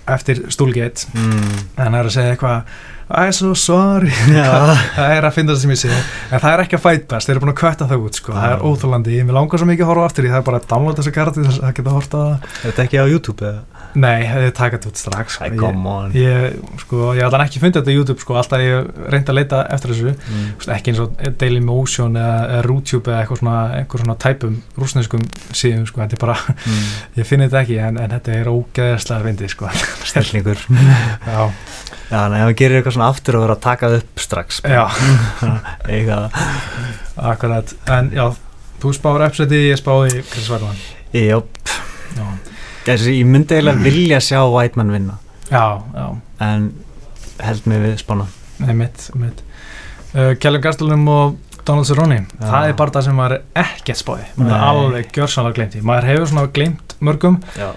[0.09, 1.59] eftir Stoolgate mm.
[1.77, 2.79] en hann er að segja eitthvað
[3.09, 4.13] I'm so sorry
[4.99, 7.35] það er að finna það sem ég sé en það er ekki að pass, þeir
[7.35, 8.35] eru búin að kvætta það út sko.
[8.37, 8.65] það er Já.
[8.69, 11.01] óþólandi, ég vil langar svo mikið að horfa aftur í það er bara að downloada
[11.03, 13.79] þessa karti þess að geta horta það þetta er ekki á YouTube eða?
[13.99, 15.49] nei, þið taka þetta út strax sko.
[15.49, 18.63] Ég, come on ég, sko, ég ætla ekki að funda þetta á YouTube sko, alltaf
[18.63, 20.49] ég reyndi að leita eftir þessu mm.
[20.77, 25.25] Ekki eins og Daily Motion eða, Rootube eða eitthvað svona, eitthvað svona tæpum rúsneskum
[25.57, 26.89] síðum sko, þetta er bara, mm.
[27.23, 29.73] ég finn þetta ekki en, en þetta er ógeðslega sko.
[30.13, 30.67] Stellingur
[32.11, 34.85] já, en ef hann gerir eitthvað svona aftur og verður að taka upp strax já,
[35.89, 36.29] Eitthvað
[37.19, 37.75] akkurat.
[37.91, 38.27] En já,
[38.83, 40.79] þú spáður uppseti, ég spáði Chris Weidmann
[41.17, 41.59] Jöp
[42.17, 42.27] já,
[42.89, 45.19] Þessi, Ég myndi eiginlega vilja sjá Whiteman vinna.
[45.51, 46.07] Já, já.
[46.45, 46.71] En
[47.45, 48.25] held mig við spána.
[48.63, 49.43] Nei, mitt, mitt.
[50.15, 51.37] Uh, Kjellum Gastelum og
[51.69, 55.59] Donald Cerrone það er bara það sem maður er ekkert spáði maður er alveg gjörsanlega
[55.61, 57.37] glemt í maður hefur svona glemt mörgum.
[57.55, 57.69] Já,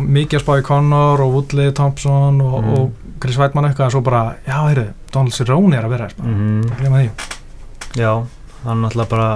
[0.00, 2.70] mikið spáði Connor og Woodley Thompson og, Mm.
[2.78, 6.38] og Chris Weidmann eitthvað en svo bara, já, heyrðu, Donald Cerrone er að vera mm.
[6.38, 7.10] mm glema því.
[8.00, 8.12] Já
[8.64, 9.28] hann er náttúrulega bara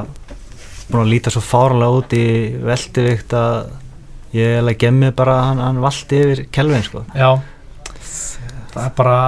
[0.87, 2.25] búin að líta svo fárlega út í
[2.65, 3.69] veldivikt að
[4.37, 7.05] ég er að gemmi bara að hann, hann valdi yfir Kelvin sko.
[7.13, 7.31] Já,
[8.73, 9.19] það er bara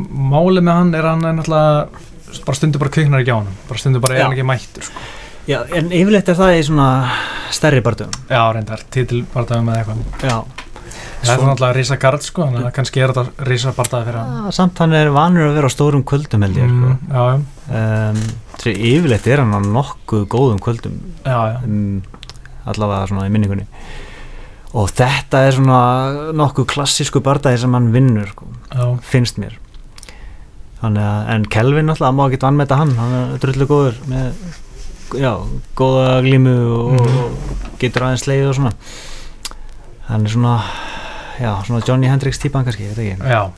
[0.00, 2.06] málið með hann er hann er náttúrulega
[2.46, 4.24] bara stundur bara kviknar ekki á hann bara stundur bara er Já.
[4.28, 5.04] hann ekki mættur sko.
[5.50, 6.88] Já, en yfirleitt er það í svona
[7.50, 10.36] stærri barndugum já, reyndar, titilbardaðum eða eitthvað Já
[11.20, 14.36] það er náttúrulega Risa Gard sko, þannig að kannski er þetta Risa bardaði fyrir hann
[14.46, 17.16] Ah, Samt hann er vanur að vera á stórum kvöldum held ég mm, sko.
[17.16, 18.20] já, já, um,
[18.60, 21.58] Því yfirleitt er hann á nokkuð góðum kvöldum já, já.
[21.64, 22.00] um,
[22.70, 23.66] allavega svona í minningunni
[24.80, 25.80] og þetta er svona
[26.38, 28.84] nokkuð klassísku bardagi sem hann vinnur sko, já.
[29.02, 29.56] finnst mér
[30.96, 34.32] að, en Kelvin náttúrulega má ekki vannmeta hann, hann er drullu góður með,
[35.20, 35.32] já,
[35.76, 37.18] góða glímu og, Mhm.
[37.24, 38.72] og getur aðeins leið og svona.
[40.08, 40.54] Hann er svona
[41.40, 43.28] já, svona Johnny Hendricks típan kannski, ég veit ekki.
[43.28, 43.50] Já,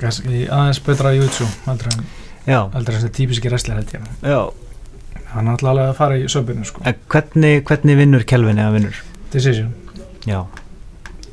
[0.00, 2.04] kannski aðeins betra en
[2.46, 4.00] já, heldur en þessi típiski wrestler held ég.
[4.22, 4.50] Já.
[5.32, 6.80] Hann er alltaf alveg að fara í söpunu sko.
[6.86, 9.00] En hvernig, hvernig vinnur Kelvin eða vinnur?
[9.32, 9.74] decision.
[10.26, 10.44] Já,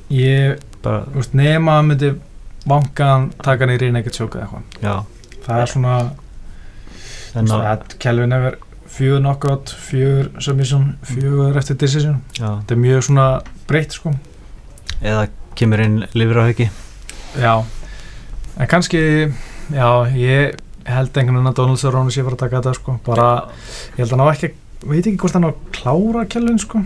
[0.10, 2.10] ég, bara, veist, nema að myndi
[2.70, 4.84] vangan taka hann í reyna ekkert sjóka eða eitthvað.
[4.84, 5.40] Já.
[5.44, 5.96] Það er svona,
[7.34, 8.58] veist, að, Kelvin hefur
[8.94, 12.20] fjögur knockout, fjögur submission fjögur eftir decision.
[12.38, 13.28] Já, þetta er mjög svona
[13.70, 14.14] breytt sko.
[15.02, 15.28] Eða
[15.60, 16.70] kemur inn lifur á hauki.
[17.34, 17.54] Já,
[18.58, 19.02] en kannski
[19.74, 23.00] já, ég held einhvern veginn að Donald Cerrone sé fara að taka þetta sko.
[23.08, 23.30] Bara,
[23.96, 24.54] ég held að hann á ekki
[24.84, 26.84] veit ekki hvort hann á að klára Kelvin sko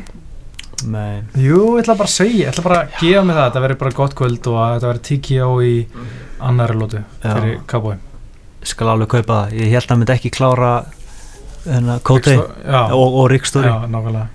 [0.85, 3.61] Nei, Jú, ég ætla bara að segja, ég ætla bara að gefa mig það þetta
[3.63, 5.73] verður bara gott kvöld og að þetta verður TKO í
[6.49, 7.97] annari lótu fyrir Cowboy.
[8.67, 9.55] Skal alveg kaupa það.
[9.57, 10.71] Ég held að hann myndi ekki klára
[11.65, 14.27] hérna, Kótei Já, og, og Ríkstóri já, nákvæmlega.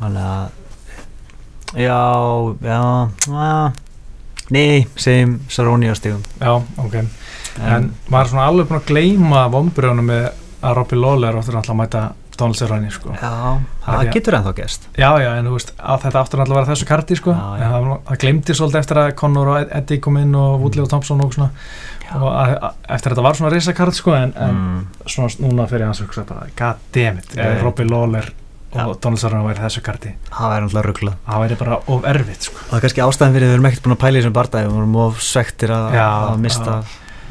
[0.00, 0.60] Þannig að
[1.74, 1.98] Já,
[2.62, 3.72] já, já.
[4.54, 6.20] Nei, segjum Saróni á stigum.
[6.38, 6.94] Já, ok,
[7.58, 10.26] en maður er svona alveg búin að gleyma vombriðunum með
[10.64, 12.02] að Robbie Lawler áttur alltaf að mæta
[12.58, 13.14] Cerrone sko.
[13.16, 13.32] Já,
[13.84, 16.88] Það getur ennþá gest Já, já, en þú veist, að þetta alltaf að vera þessu
[16.88, 17.34] karti sko.
[17.34, 17.64] Já, já.
[17.64, 20.92] en það, það gleymdi svolítið eftir að Conor og Eddie kom inn og Woodley og
[20.92, 21.50] Thompson og svona
[22.14, 24.80] og að, að, eftir að þetta var svona risakart sko, en, en mm.
[25.08, 27.46] svona núna fyrir hans hugsa bara, god damn it, Nei.
[27.46, 28.30] ef Robbie Lawler
[28.74, 32.62] og Cerrone væri þessu karti Það er náttúrulega rugglað það væri bara of erfitt sko.
[32.70, 34.68] Það er kannski ástæðan fyrir að við erum ekkert búin að pæla í þessum bardagi
[34.68, 36.76] Við vorum of svektir að, Já, að mista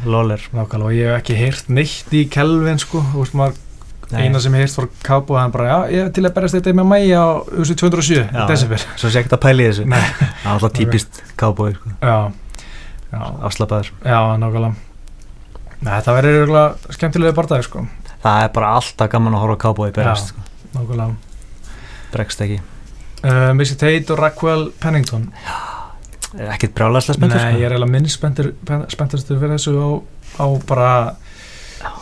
[0.05, 3.59] Lawler Nákvæmlega, og ég hef ekki heyrt neitt í Kelvin sko, þú veist maður.
[4.11, 7.21] Eina sem heyrst var Cowboy hann bara, já, ég til að berast þetta með mæja
[7.23, 7.29] á
[7.59, 8.85] USA 207 Já, í desember.
[8.99, 9.85] Svo sé ekkert að pæla í þessu.
[9.91, 11.93] Það er alltaf típist cowboy sko.
[13.13, 14.73] Afslappaður já, nákvæmlega.
[15.83, 17.83] Nei, það verður eiginlega skemmtilega barndagi sko,
[18.23, 20.45] Það er bara alltaf gaman að horfa á cowboy berast sko.
[20.73, 21.15] nákvæmlega.
[22.13, 22.61] Bregst ekki.
[23.23, 25.29] Uh, Missy Tate og Raquel Pennington.
[26.33, 28.53] Er ekkert brjálæslega spenntur Nei, ég er eiginlega minn spenntur
[29.27, 29.89] fyrir þessu á,
[30.41, 30.89] á bara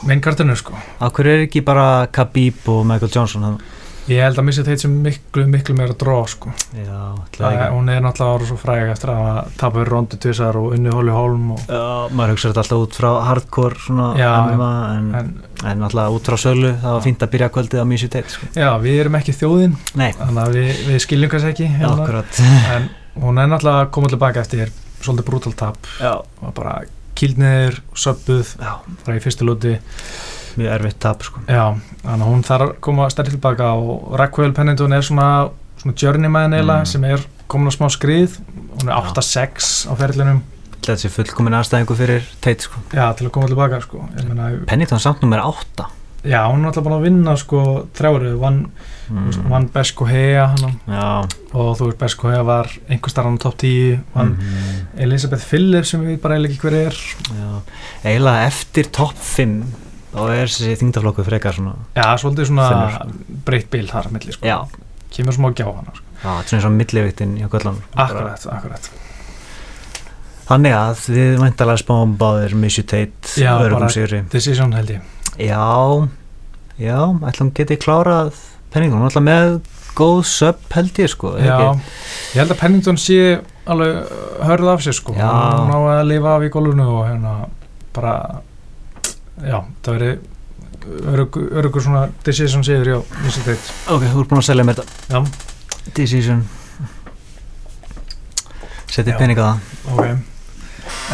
[0.07, 0.73] minnkartinu sko.
[0.99, 3.61] Akkur er ekki bara Khabib og Michael Johnson hann?
[4.11, 6.49] ég held að Missy Tate sem miklu, miklu meira dró sko.
[6.75, 9.27] Já, Það er, hún er náttúrulega ára svo fræg eftir að
[9.61, 11.83] tapa fyrir rondu tvisar og unni hóli hólm og, Já,
[12.17, 15.29] maður hugsa þetta alltaf út frá hardcore svona Já, MMA en, en
[15.71, 18.49] en alltaf út frá sölu það var fínt að byrja kvöldið á Music Date sko.
[18.57, 22.23] já, við erum ekki þjóðin Nei, þannig að við, við skiljum kannski ekki hérna.
[22.75, 22.89] en
[23.21, 26.81] hún er náttúrulega að koma tilbaka eftir svolítið brutal tap Já, og bara
[27.15, 28.53] kýlniður, söpbuð
[29.05, 29.75] frá í fyrstu lúti
[30.59, 31.39] mjög erfitt tap sko.
[31.47, 31.65] já,
[32.03, 35.27] þannig að hún þarf að koma stærri tilbaka og Raquel Pennington er svona,
[35.79, 36.85] svona journeyman eiginlega Mm.
[36.91, 38.39] sem er komin á smá skrið
[38.81, 40.41] hún er 8-6 á ferlinum
[40.81, 42.79] Þetta sé fullkomin aðstæðingu fyrir Tate sko.
[42.91, 43.99] já, til að koma tilbaka sko.
[44.27, 45.85] Meina, Pennington samt nummer 8
[46.25, 48.65] já, hún er alltaf búin að vinna sko, þrjáru, vann
[49.11, 49.49] mm.
[49.51, 54.33] vann Besko Hea og þú veist Besko Hea var einhver starf á top 10 vann
[54.37, 54.81] mm.
[55.05, 56.99] Elisabeth Phillips sem við bara eiginlega ekki hver er.
[57.35, 57.49] Já,
[58.03, 59.57] eiginlega eftir topp 5
[60.11, 63.37] þá er þessi þingdaflokku frekar svona já, svolítið svona Þunnur.
[63.47, 64.49] breytt bil þar að milli sko.
[64.49, 64.57] Já,
[65.15, 66.03] kemur smá gjá hann sko.
[66.17, 68.91] já þetta er svona svo milliviktinn hjá kvöldan akkurat, akkurat.
[70.51, 73.87] Þannig að við væntalega spáum báðir Missy Tate Já, bara-
[74.33, 75.01] decision held ég.
[75.39, 76.09] Já,
[76.75, 76.97] já,
[77.29, 78.35] ætlum geti klárað
[78.71, 79.59] Pennington, alltaf með
[79.97, 81.57] góð sub held ég sko já,
[82.31, 83.41] ég held að Pennington sé
[83.71, 84.13] alveg
[84.47, 85.15] hörð af sér sko.
[85.17, 85.27] Já.
[85.59, 87.33] hún á að lifa af í gólfinu og hérna
[87.95, 88.15] bara
[89.43, 90.11] já, það veri
[91.61, 95.23] örugur svona decision sigur já, Missy Tate Ok, þú ert búin að selja mér þetta.
[95.95, 96.43] Decision.
[98.91, 99.17] Setið Já.
[99.21, 99.57] pening á það.
[99.91, 100.05] Ok.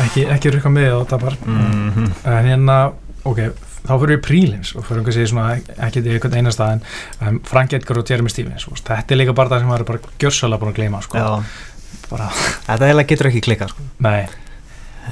[0.03, 2.09] Ekki, ekki rukka með og það bara mm -hmm.
[2.25, 2.77] en hérna,
[3.23, 3.39] ok,
[3.87, 5.57] þá fyrir við prílins og fyrir einhversi svona,
[5.87, 6.83] ekki í einhvern einasta en
[7.21, 9.91] um, Frank Edgar og Jeremy Stevens veist, þetta er líka bara það sem maður er
[9.93, 11.21] bara gjörsalega búin að gleyma sko.
[11.21, 12.29] Já, bara,
[12.67, 13.87] þetta eiginlega getur ekki klikkað sko.
[14.05, 14.27] nei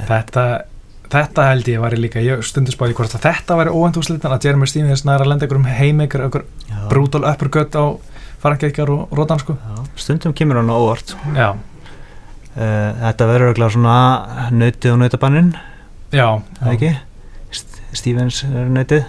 [0.09, 0.43] þetta,
[1.11, 4.49] þetta held ég væri líka ég stundu spáði hvort að þetta væri óvænt úrslitan að
[4.49, 6.81] Jeremy Stevens næra að lenda einhverjum heimeikur einhver Já.
[6.91, 7.85] brutal uppercut á
[8.45, 9.55] Frank Edgar og Rodan sko.
[9.57, 9.85] Já.
[9.97, 13.95] Stundum kemur hann á óvart já, uh, Þetta verður örugglega svona
[14.53, 15.53] nautið og nautabannin,
[16.13, 16.27] já,
[16.59, 16.91] það ekki?
[17.95, 19.05] St Stevens er nautið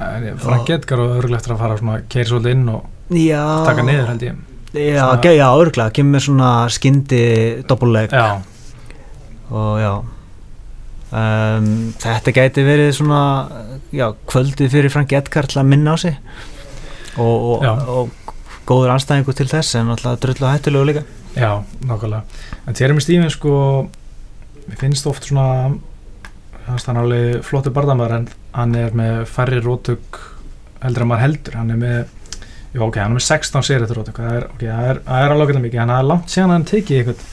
[0.00, 3.42] En Frank Edgar og örgulegt að fara svona keiri svolítið inn og Já.
[3.66, 4.38] taka niður held ég.
[4.72, 7.20] Já, Svona- já, örgulega, kemur svona skyndi
[7.68, 8.40] doppelleg já,
[9.50, 9.92] og já.
[11.10, 13.20] Um, þetta gæti verið svona
[13.92, 16.16] já, kvöldið fyrir Frank Edgar til að minna á sig.
[17.18, 18.10] Og, og, og
[18.70, 21.02] góður anstæðingu til þess en alltaf drullu hættulegu líka.
[21.34, 22.22] Já, nákvæmlega.
[22.70, 23.90] En Jeremy Stevens sko
[24.70, 25.74] mér finnst oft svona
[26.70, 30.18] hann er alveg flottur barðamæður en hann er með færri rótök
[30.80, 31.56] heldur en maður heldur.
[31.60, 31.96] Hann er með,
[32.74, 35.24] já ok, hann er með 16 sér eftir rótök það er, ok, það er, það
[35.24, 35.80] er alveg mikið.
[35.84, 37.24] En það er langt síðan hann tekið eitthvað.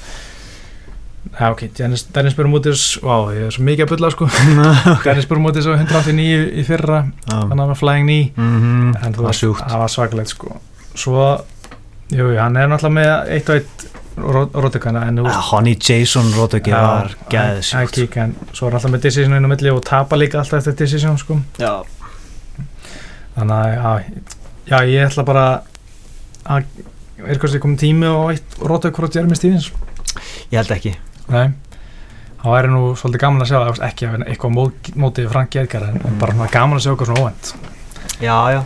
[1.28, 4.30] Já, ok, Dennis, Bermudez, vá, ég er svo mikið að bulla sko.
[5.06, 7.04] Dennis Bermudez á 189 í fyrra.
[7.28, 7.68] Hann Já.
[7.68, 8.32] var flying knee.
[8.36, 9.28] Mhm, en þú
[9.60, 10.58] það var svakalegt sko.
[10.98, 11.28] Svo,
[12.14, 17.92] jú, hann er náttúrulega með eitt og eitt rótökana Ja, Honey Jason Rodöki var gæðið
[17.94, 20.78] kíka en svo er alltaf með decision inn á milli og tapa líka alltaf eftir
[20.82, 21.40] decision sko.
[21.62, 21.84] Já,
[23.38, 24.24] þannig að, já,
[24.72, 25.46] já, ég ætla bara
[26.48, 26.66] að
[27.26, 29.72] er kannski komið tími og eitt rótök frá Jeremy Stevens?
[30.52, 30.94] Ég held ekki.
[31.34, 31.48] Nei,
[32.42, 35.90] það væri nú svolítið gaman að sjá það, ekki að eitthvað mót, mótið Frank Edgar
[35.92, 37.54] en, en bara svona gaman að sjá eitthvað svona óvænt.
[38.18, 38.62] Já, já,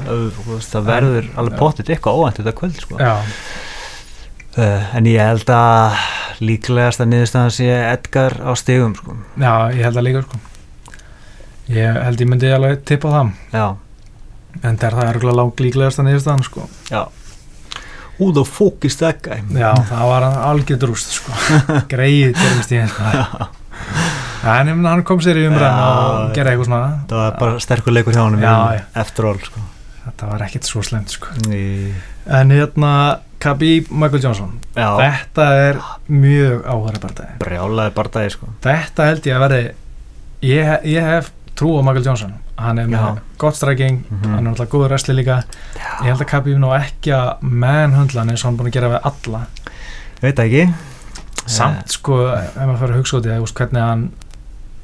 [0.69, 2.99] það verður alveg pottit eitthvað óvænt þetta kvöld sko.
[3.01, 3.13] Já,
[4.57, 5.95] uh, En ég held að
[6.41, 9.15] líklegast að niðurstaðan sé Edgar á stigum sko.
[9.37, 10.39] já, ég held að líka sko
[11.71, 13.67] Ég held ég myndi alveg tippa það Já,
[14.65, 17.01] en það er það örgulega langt líklegast að niðurstaðan sko já
[18.21, 19.39] Who the fuck is that guy?
[19.57, 21.33] Já, það var algjör drúst sko
[21.89, 23.47] Greið Jeremy Stevens sko.
[24.51, 27.95] En ég hann kom sér í umræðan og gerði eitthvað svona Það var bara sterkur
[27.95, 28.83] leikur hjá já.
[29.01, 29.63] eftir all sko.
[30.03, 31.93] Þetta var ekkit svo slemt sko Í-
[32.29, 32.91] En hérna,
[33.41, 34.51] Khabib Michael Johnson.
[34.75, 35.79] Já, Þetta er
[36.13, 38.49] mjög áhverja partæði brjálaði bardagi sko.
[38.61, 39.61] Þetta held ég að verði
[40.41, 42.33] ég, ég hef trú á Michael Johnson.
[42.61, 43.17] Hann er með Já.
[43.41, 44.29] gott striking Mhm.
[44.35, 45.43] Hann er náttúrulega góður wrestli líka.
[45.75, 48.89] Ég held að Khabib nú ekki að manhundla hann eins og hann búin að gera
[48.89, 49.47] við alla.
[50.21, 50.73] Ég veit ekki.
[51.47, 54.11] Samt sko, ef maður fyrir að hugsa út í það hvernig hann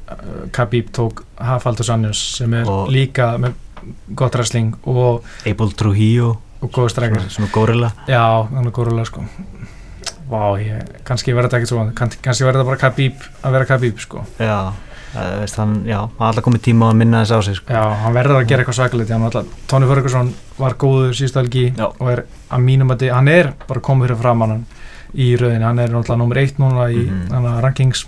[0.09, 3.53] uh, Khabib tók Hafaldur Sannjus sem er Og- líka með
[4.15, 7.91] gott wrestling og, Abel Trujillo, og góður striking svona, svona gorilla.
[8.09, 9.25] Já, er górulega sko.
[10.27, 13.67] Vá, ég, kannski verður þetta ekki svo kann, kannski verður þetta bara Khabib að vera
[13.69, 14.23] Khabib sko.
[14.43, 14.73] Já,
[15.13, 17.77] það, veist, hann, já, alltaf komið tíma að minna þess á sig sko.
[17.77, 21.87] Já, hann verður að gera eitthvað svakalegt Tony Ferguson var góður síðustu Já.
[21.87, 24.65] og er að mínum að hann er bara komið fyrir framann hann
[25.15, 28.07] í rauðinu, hann er náttúrulega nummer eitt núna í mm rankings,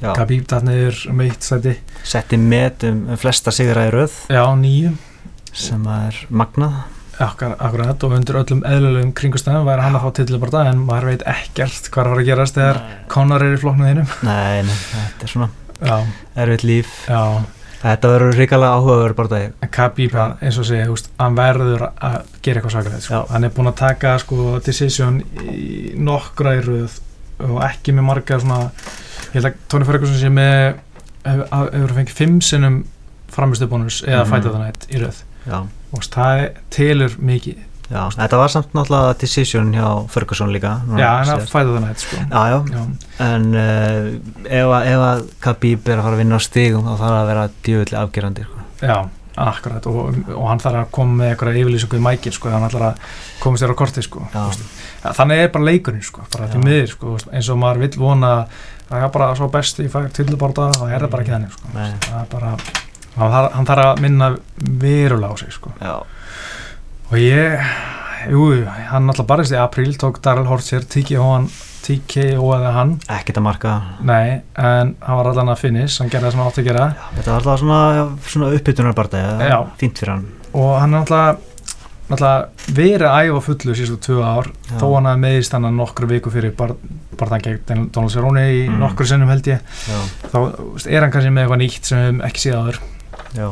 [0.00, 4.16] Já, Khabib datt niður um eitt sæti, setti met um, flesta sigra í röð.
[4.32, 4.96] Já, nýju
[5.52, 10.38] sem að er magnað akkurat og undir öllum eðlulegum kringustæðum væri hann að fá titlu
[10.42, 12.78] bara en maður veit ekkert hvað er að gerast þegar
[13.12, 15.48] Conor er í flokknuðinum Nei, nei, þetta er svona
[15.82, 15.96] Já,
[16.38, 16.90] erfitt líf.
[17.10, 17.42] Já.
[17.82, 19.14] Þetta verður ríkala áhugaverður
[19.66, 20.84] En Khabib, hann, eins og segja,
[21.18, 23.22] hann verður að gera eitthvað svakalegt sko.
[23.32, 27.00] Hann er búinn að taka sko, decision í nokkra í röð
[27.42, 28.70] og ekki með marga svona,
[29.32, 30.76] ég held að Tony Ferguson sé með
[31.26, 32.78] hefur hefur fengið fimm sinnum
[33.34, 34.30] framistöðbónus eða Mhm.
[34.30, 34.32] mm.
[34.36, 35.18] fæta þannig í röð.
[35.18, 37.56] Já, og það er- telur mikið
[37.92, 41.50] já, þetta var samt náttúrulega decision hjá Ferguson líka já, en að síðast.
[41.52, 42.16] fæta þannig sko.
[42.30, 42.84] Já, já, já,
[43.26, 44.06] en uh,
[44.48, 47.26] ef, að- að Khabib er að fara að vinna á stigum þá þarf það að
[47.32, 48.62] vera djöfulli afgerandi sko.
[48.82, 48.96] já,
[49.42, 52.86] akkurat og, og hann þarf að koma með eitthvað yfirlýsingu í mækir sko, hann ætlar
[52.92, 53.12] að
[53.42, 54.24] koma sér á korti sko.
[54.34, 56.52] Ja, þannig er bara leikurinn sko, bara Já.
[56.54, 58.56] því miður sko, eins og maður vill vona að
[58.92, 61.72] það er bara svo besti í fær tillubarta þá er það bara ekki þannig sko.
[61.74, 61.92] Nei.
[62.06, 62.56] það er bara
[63.16, 65.72] hann þarf, að minna verulega á sig sko.
[65.80, 65.98] Já,
[67.10, 67.60] og ég
[68.30, 68.46] jú,
[68.92, 73.70] hann alltaf barist í apríl tók Daryl Hortzer, TKO eða hann, ekkert að marka.
[74.06, 76.84] Nei en hann var allan að finish, hann gerði það sem hann átti að gera.
[77.16, 79.56] Þetta var alltaf svona, já, svona uppbytunar bardagi Já.
[79.80, 80.28] fínt fyrir hann.
[80.54, 84.76] Og hann er alltaf verið að æfa fullu síðustu tvö ár Já.
[84.78, 86.74] þó hann hafi meðist hann nokkru viku fyrir bar,
[87.18, 88.78] barðan gegn Donald Cerrone í Mm.
[88.84, 89.58] nokkru sinnum held ég.
[89.88, 89.98] Já,
[90.30, 92.78] þá er hann kannski með eitthvað nýtt sem við höfum ekki séð áður
[93.36, 93.50] já.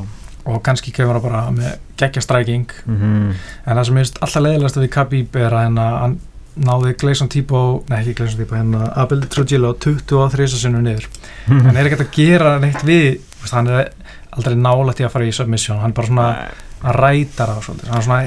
[0.50, 2.66] Og kannski kemur hann bara með geggja stræking.
[2.86, 3.34] Mm
[3.66, 6.16] en það sem er alltaf leiðilegast við Khabib er að hérna, hann
[6.60, 11.06] náði Gleison Tipo nei ekki Gleison Tipo, hérna Abel Trujillo 23 sinnum niður.
[11.46, 13.92] Hann er ekkert að gera neitt við þú veist, hann er
[14.30, 15.80] aldrei nálægt í að fara í submission.
[15.82, 16.28] Hann bara svona
[16.82, 17.92] hann rætar á svolítið.
[17.92, 18.22] Hann svona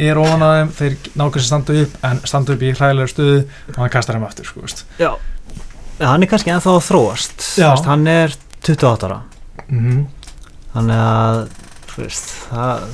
[0.00, 3.40] er ofan að þeim þeir nákvæmst standa upp en standa upp í hræðilega stöðu
[3.74, 4.84] og hann kastar þeim aftur sko, veist.
[5.00, 5.10] Já,
[6.00, 7.44] hann er kannski ennþá að þróast.
[7.90, 9.20] Hann er 28 ára.
[9.68, 10.06] Mm
[10.74, 11.40] þannig að
[12.00, 12.84] veist, það,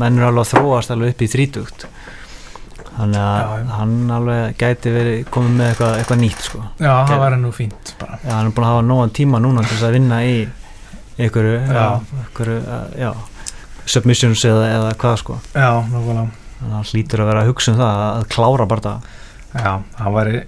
[0.00, 1.86] menn er alveg að þróast alveg upp í þrítugt
[2.94, 6.60] þannig að Já, hann alveg gæti verið komið með eitthvað, eitthvað nýtt sko.
[6.78, 7.08] já, Ok.
[7.10, 9.72] það væri nú fínt bara já, hann er búin að hafa nógan tíma núna til
[9.74, 10.36] þess að vinna í
[11.18, 11.86] einhverju, Já.
[12.22, 13.10] einhverju uh, já,
[13.86, 17.72] submissions eða, eða hvað sko já, nákvæmlega þannig að hann hlýtur að vera að hugsa
[17.74, 19.10] um það að, að klára bara það
[19.54, 20.40] já, það væri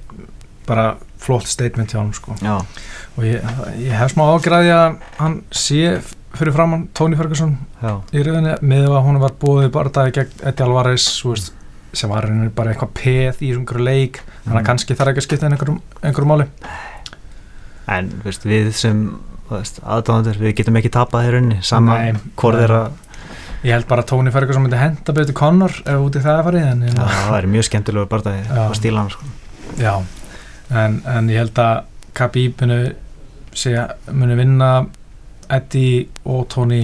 [0.67, 0.87] bara
[1.27, 2.35] flott statement hjá hann sko.
[2.43, 2.57] já,
[3.17, 3.51] og ég,
[3.83, 5.83] ég hef smá ágræði að hann sé
[6.41, 10.43] fyrir framann Tony Ferguson já, í rauninni með að hún var búið bara dagi gegn
[10.51, 11.53] Eddie Alvarez veist,
[11.97, 14.67] sem var rauninni bara eitthvað peð í einhverju leik þannig að Mhm.
[14.69, 16.47] kannski þarf ekki að skipta einhverjum, einhverjum máli
[17.89, 19.01] en veist, við sem
[19.51, 22.67] aðdáðandur, við getum ekki tapað hér unni sama Nei, hvort nei.
[22.67, 26.39] að ég held bara að Tony Ferguson myndi henda betur Conor ef út í það
[26.41, 28.63] er farið en, Já, það er mjög skemmtilegur barndagi Já.
[28.67, 29.25] á stílan sko.
[29.79, 29.95] Já,
[30.71, 31.85] en, en ég held að
[32.17, 32.63] Khabib
[34.13, 34.71] munu vinna
[35.51, 36.83] Eddie og Tony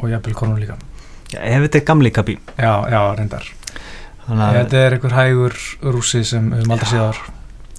[0.00, 0.76] og jafnvel Conor líka.
[1.30, 3.44] Já, ef þetta er gamli kabí já, já, reyndar.
[4.26, 5.58] Þannig að þetta er einhver hægur
[5.94, 7.20] rússi sem við um aldrei síðar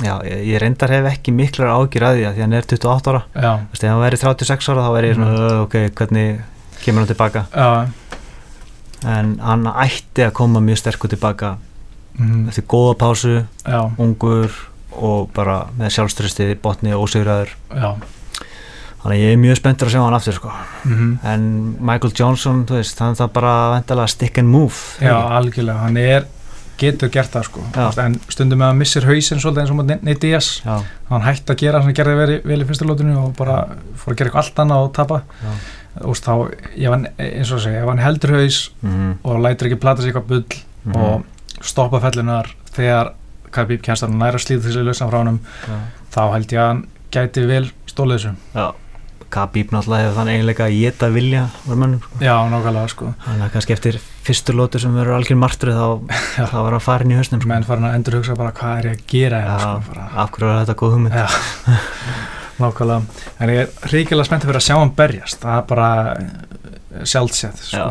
[0.02, 2.70] já, ég ég reyndar hef ekki miklar ágjur að því að því að hann er
[2.70, 3.24] 28 ára.
[3.72, 5.50] Veist, ef hann væri 36 ára þá væri ég svona, Mm.
[5.52, 5.62] mm.
[5.66, 6.42] ok, hvernig
[6.82, 7.46] kemur hann tilbaka?
[7.56, 7.70] Já,
[9.18, 11.56] en hann ætti að koma mjög sterkur tilbaka
[12.20, 13.36] mm, eftir góða pásu,
[13.66, 14.52] já, ungur
[14.92, 17.56] og bara með sjálfströsti botni og ósigraður.
[17.72, 17.96] Já
[19.02, 20.52] þannig að ég er mjög spenntur að sjá hann aftur sko.
[20.86, 21.48] mm en
[21.80, 26.26] Michael Johnson, veist, hann það bara stick and move Já, algjörlega, hann er
[26.82, 27.92] getur gert það sko Já.
[28.06, 31.58] en stundum með að missir hausinn svolítið eins og með Nate Diaz hann hætti að
[31.62, 34.60] gera hann gerði vel, vel í fyrsta lótinu og bara fór að gera eitthvað allt
[34.64, 35.52] annað og tapa já.
[36.08, 36.34] Úst, þá,
[36.80, 40.02] ég var, eins og að segja, ef hann heldur haus Mm og lætur ekki plata
[40.02, 40.46] sig eitthvað bull
[40.82, 40.96] Mhm.
[40.98, 41.26] og
[41.62, 43.12] stoppa fellunar þegar
[43.52, 45.76] Khabib kjænst hann næra slíð þessi lausan frá honum já.
[46.16, 48.72] þá held ég að hann gæti vel stólið þessu já.
[49.32, 52.20] Khabib náttúrulega hefur þann eiginleika að geta vilja var mönnum, sko.
[52.24, 56.18] Já, nákvæmlega sko þannig að kannski eftir fyrstu lótu sem verður algjör martrið þá,
[56.52, 57.52] þá var hann farin í hausnum sko.
[57.54, 59.64] menn farin að endur hugsa bara hvað er ég að gera hérna Já.
[59.64, 61.28] sko, bara, af hverju er þetta góð hugmynd Já,
[62.62, 65.90] nákvæmlega en ég er ríkilega spennt fyrir að sjá hann berjast það er bara
[67.08, 67.78] sjálfsett sko.
[67.78, 67.86] já,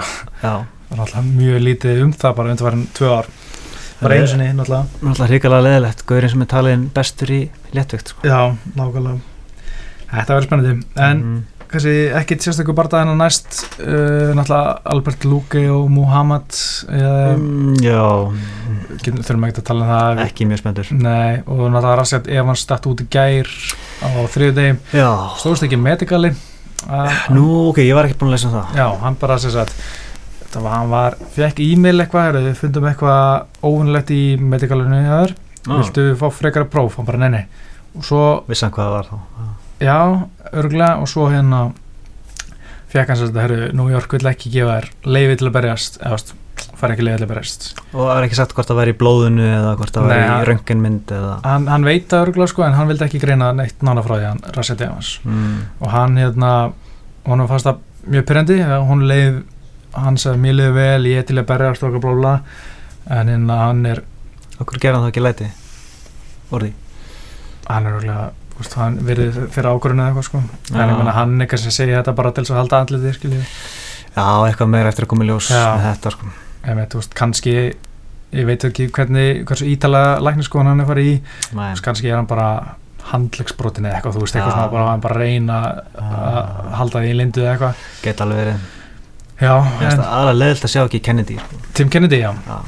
[0.44, 0.54] já.
[0.60, 3.30] það er náttúrulega mjög lítið um það bara undir varin tvö ár
[4.00, 7.40] bara einu sinni náttúrulega náttúrulega hrikalega leðilegt Gaurinn sem er talin bestur í
[7.76, 8.28] léttvikt sko.
[8.28, 9.18] Já, nákvæmlega
[10.10, 10.88] Þetta verður spennandi.
[10.98, 11.38] En mm.
[11.70, 16.50] kannski ekkit sérstaklega bara en að næst uh, náttúrulega Albert Luque og Muhammad
[16.90, 18.02] uh, Mm, já,
[19.04, 20.22] getum, þurfum ekki að tala um það.
[20.26, 20.92] Ekki mjög spenntur.
[20.98, 23.50] Nei, og náttúrulega Rassett Evans stætt út í gær
[24.02, 28.38] á þriðu degi já, stóðst ekki medikali uh, nú ok, ég var ekki búin að
[28.38, 28.78] lesa um það.
[28.82, 29.76] Já, hann bara sem sagt
[30.42, 35.36] þetta var, hann var, fekk e-mail eitthvað við fundum eitthvað óvinnlegt í medikalinu hjá þér,
[35.70, 36.98] viltu fá frekara próf?
[36.98, 37.44] Hann bara nei nei.
[37.94, 39.29] Og svo, vissi hann hvað það var þá
[39.80, 41.70] já, örgulega og svo hérna
[42.90, 46.00] fekk hann sem sagt, herru, New York vill ekki gefa þér leiði til að berjast,
[46.02, 46.34] eða veist
[46.80, 47.66] fær ekki leiði til að berjast.
[47.92, 50.42] Og það er ekki sagt hvort það væri í blóðinu eða hvort það væri hann-
[50.42, 53.86] í rönginmynd eða hann, hann veit það örgulega sko en hann vildi ekki greina neitt
[53.86, 55.56] nána frá því hann Rassett Evans mm.
[55.80, 56.50] og hann hérna
[57.28, 58.58] hún fannst það mjög pyrrandi
[58.90, 59.40] hún leið,
[59.94, 62.34] hann sagði mér leiði vel ég er til að berjast og blá blá
[63.10, 64.02] en hérna hann er
[64.60, 65.50] okkur gera hann þá ekki læti?
[66.50, 66.72] Orði
[67.68, 68.30] hann er örgulega
[68.60, 70.40] Úst, hann verið fyrir ákvörðinu eða eitthvað sko.
[70.74, 73.06] En ég meina hann er kannski að segja þetta bara til þess að halda andlið
[73.16, 75.62] skilju já, eitthvað meira eftir að koma í ljós Já.
[75.78, 76.32] með þetta sko.
[76.68, 77.54] En veit, úst, kannski
[78.30, 81.14] ég veit ekki hvernig hversu ítala lækniskon hann er farið í.
[81.56, 81.70] Nei.
[81.72, 82.50] Úst, kannski er hann bara
[83.10, 85.56] handlegsbrotin eða eitthvað þú veist eitthvað svona bara hann bara reyna
[85.96, 87.88] að halda því í lindu eða eitthvað.
[88.04, 88.68] Geta alveg verið.
[89.40, 91.60] Já, aðalega leðilt að sjá ekki Kennedy sko.
[91.78, 92.58] Tim Kennedy já, já,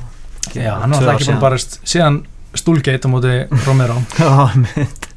[0.57, 2.23] já hann var alltaf ekki búin að barast síðan
[2.57, 3.35] stúlgeit á móti
[3.67, 3.99] Romero.
[4.21, 5.11] Já, mynd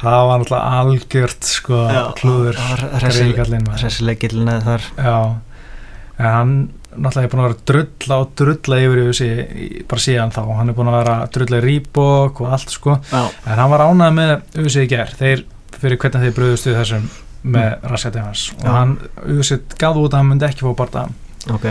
[0.00, 1.84] það var náttúrulega algjört sko
[2.18, 2.60] klúður.
[3.76, 4.90] Hressileg gillin eða þar.
[4.96, 5.16] Já,
[6.20, 6.54] en hann
[6.90, 9.30] náttúrulega er búin að vera að drulla og drulla yfir þessi,
[9.90, 10.42] bara síðan þá.
[10.58, 13.72] Hann er búin að vera að drulla í Reebok og allt sko, Já, en hann
[13.72, 15.44] var ánægð með USA í ger, þeir,
[15.80, 17.88] fyrir hvernig þeir bröðust við þessum með mm.
[17.88, 18.70] Rassett Evans og Já.
[18.74, 18.96] hann,
[19.32, 21.04] USA gaf út að hann myndi ekki fá barða,
[21.54, 21.68] ok.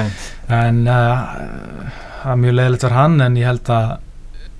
[0.55, 3.91] En uh, það er mjög leiðilegt fyrir hann, en ég held að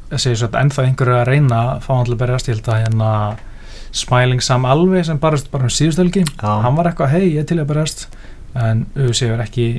[0.09, 2.70] þessi svo að ennþá einhverju að reyna að fá hann til að berjast, ég held
[2.74, 3.13] að hérna
[3.92, 7.48] Smiling Sam Alveg sem barist bara um síðustelgi, Já, hann var eitthvað, hei, ég er
[7.50, 8.08] til að berjast
[8.60, 9.70] en USA er ekki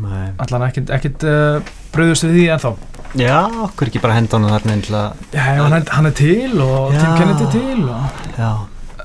[0.00, 0.26] nei.
[0.38, 2.74] allan ekkert, ekkert uh, bröðust við því ennþá
[3.18, 7.00] Já, okkur ekki bara henda hann þarna að Já, hann hann er til og Já.
[7.00, 8.50] Tim Kennedy er til og Já,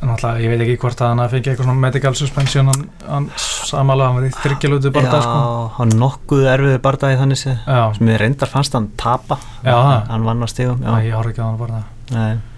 [0.06, 3.30] náttúrulega, ég veit ekki hvort að hann hafi fengið eitthvað svona medical suspension hann, hann
[3.40, 7.56] samanlega, hann var í þryggjalúti bara já það sko hann nokkuð erfiði bardagi þannig séð
[7.66, 9.78] Já, sem ég reyndar fannst hann tapa Já,
[10.12, 10.92] hann vann á stigum já.
[10.92, 11.08] já.
[11.10, 12.55] ég horf ekki á hann bara það Nei.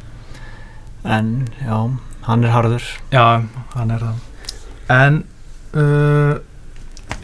[1.08, 1.32] En
[1.64, 1.78] já,
[2.28, 2.86] hann er harður.
[3.14, 3.26] Já,
[3.76, 4.22] hann er það.
[4.94, 5.20] En
[5.78, 6.38] uh,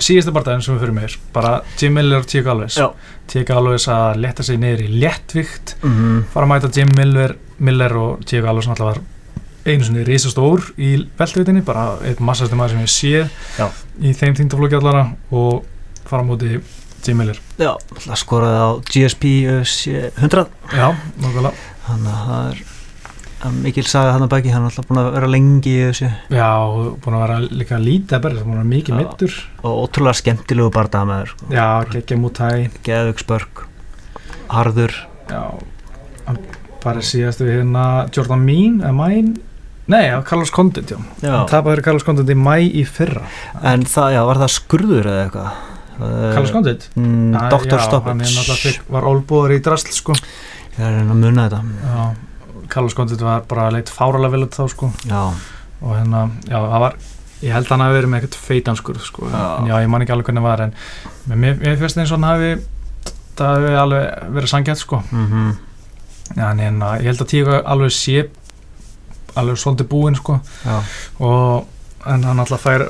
[0.03, 2.77] síðasta barndaginn sem við fyrir mér bara Jim Miller og Tík Alves.
[3.31, 7.97] Tík Alves að leta sig niður í léttvikt mm fara að mæta Jim Miller, Miller
[7.99, 9.01] og Tík Alves náttúrulega var
[9.63, 13.67] einu sinni risastór í veltvitinni, bara eitt massasti maður sem ég séð Já.
[14.03, 15.63] í þeim þingtaflokki allara og
[16.09, 16.57] fara á móti
[17.03, 17.39] Jim Miller.
[17.59, 17.71] Já,
[18.19, 20.89] skoraði á GSP UFC 100 Já,
[21.23, 21.55] nokkulega
[21.87, 22.61] þannig að það er
[23.51, 26.09] mikil saga hann að baki, hann er alltaf búin að vera lengi í þessu.
[26.31, 26.49] Já,
[27.03, 28.99] búin að vera líka lítið að berja, búin að vera mikið Já.
[29.01, 31.49] mittur og ótrúlega skemmtilegu barndamaður sko.
[31.53, 32.49] Já, geggja mútæ
[32.87, 33.63] geðvöks börg
[34.53, 34.95] harður.
[35.31, 35.43] Já,
[36.27, 36.39] hann
[36.83, 39.33] bara síðast við hérna Jordan Mean, eða Mæn
[39.85, 40.97] Nei, já, Carlos Condit, já.
[41.19, 41.33] Já.
[41.41, 43.25] Hann tapaði fyrir Carlos Condit í mæ í fyrra.
[43.67, 45.57] En það, já, var það skurður eða eitthvað?
[45.99, 46.85] Carlos Condit?
[46.95, 47.67] mm, Dr.
[47.67, 48.13] já, Stoppage.
[48.13, 50.15] Hann er náttúrulega fikk, var olbúður í drasl, sko.
[50.77, 51.59] Ég er að muna þetta.
[51.83, 52.05] Já,
[52.69, 54.91] Carlos Condit var bara leitt fáralega vel þá sko.
[55.09, 55.23] Já,
[55.81, 56.95] og hérna, já, það var
[57.43, 59.41] ég held að hann hafi verið með eitthvað feitanskur sko, Já.
[59.59, 62.29] en já, ég man ekki alveg hvernig það var en mér, finnst eins og hann
[62.29, 62.51] hafi
[63.35, 65.01] það hafi alveg verið sangjætt sko.
[65.11, 65.49] Mhm,
[66.37, 68.29] Já, en hérna, ég held að tíu alveg sé
[69.35, 70.39] alveg svolítið búinn sko.
[70.63, 70.77] Já,
[71.19, 71.67] og
[72.07, 72.85] en hann alltaf fær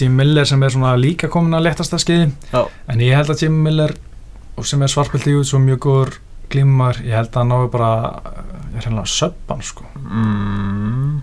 [0.00, 2.32] Jim Miller sem er svona líka komin að letasta skeiði.
[2.52, 2.64] Já.
[2.88, 3.92] en ég held að Jim Miller
[4.62, 6.14] sem er svartbelti út svo mjög góður
[6.52, 7.90] glímar, ég held að hann náðu bara
[8.74, 9.86] ég er hérna að söppa hann sko.
[10.04, 11.22] Mm,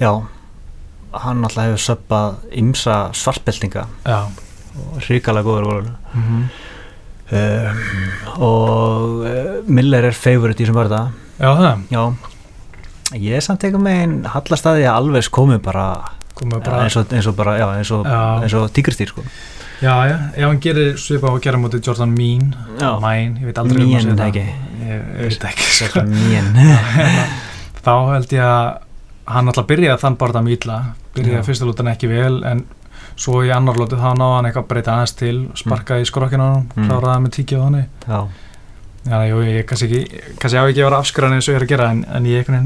[0.00, 0.10] já,
[1.24, 3.86] hann alltaf hefur söppað ymsa svartbeltinga
[5.08, 5.98] hrikalega góður voru.
[6.14, 6.46] mm
[7.32, 7.78] Um,
[8.44, 10.98] og uh, Miller er favorite í þessum verða
[11.40, 12.02] já það já.
[13.16, 15.86] Ég er samt eitthvað með einn hallastæði að alveg komið bara,
[16.36, 18.04] komið bara, eins, og, eins og bara já, eins og,
[18.60, 19.24] og tíkristýr sko.
[19.82, 22.90] Já, já, ef hann gerir svipa á að gera mútið Jordan Mean Já.
[23.02, 24.44] Mine, ég veit aldrei um Mean, að segja ekki.
[24.78, 25.88] það ég, veit ekki sko.
[25.88, 26.48] Þetta mén
[27.84, 28.70] þá held ég að
[29.34, 30.78] hann alltaf byrjaði þann bara að mýla
[31.16, 32.64] byrjaði fyrsta lútan ekki vel en
[33.16, 36.44] svo í annar lúti þá náði hann eitthvað að breyta aðeins til sparka í skrokkinu
[36.44, 36.88] á hann, Mm.
[36.90, 38.18] kláraði með tíkja á hann já,
[39.06, 40.00] já, jú, ég kannski
[40.58, 42.58] á ekki að vera afskurðan eins og ég er að gera en, en ég uh,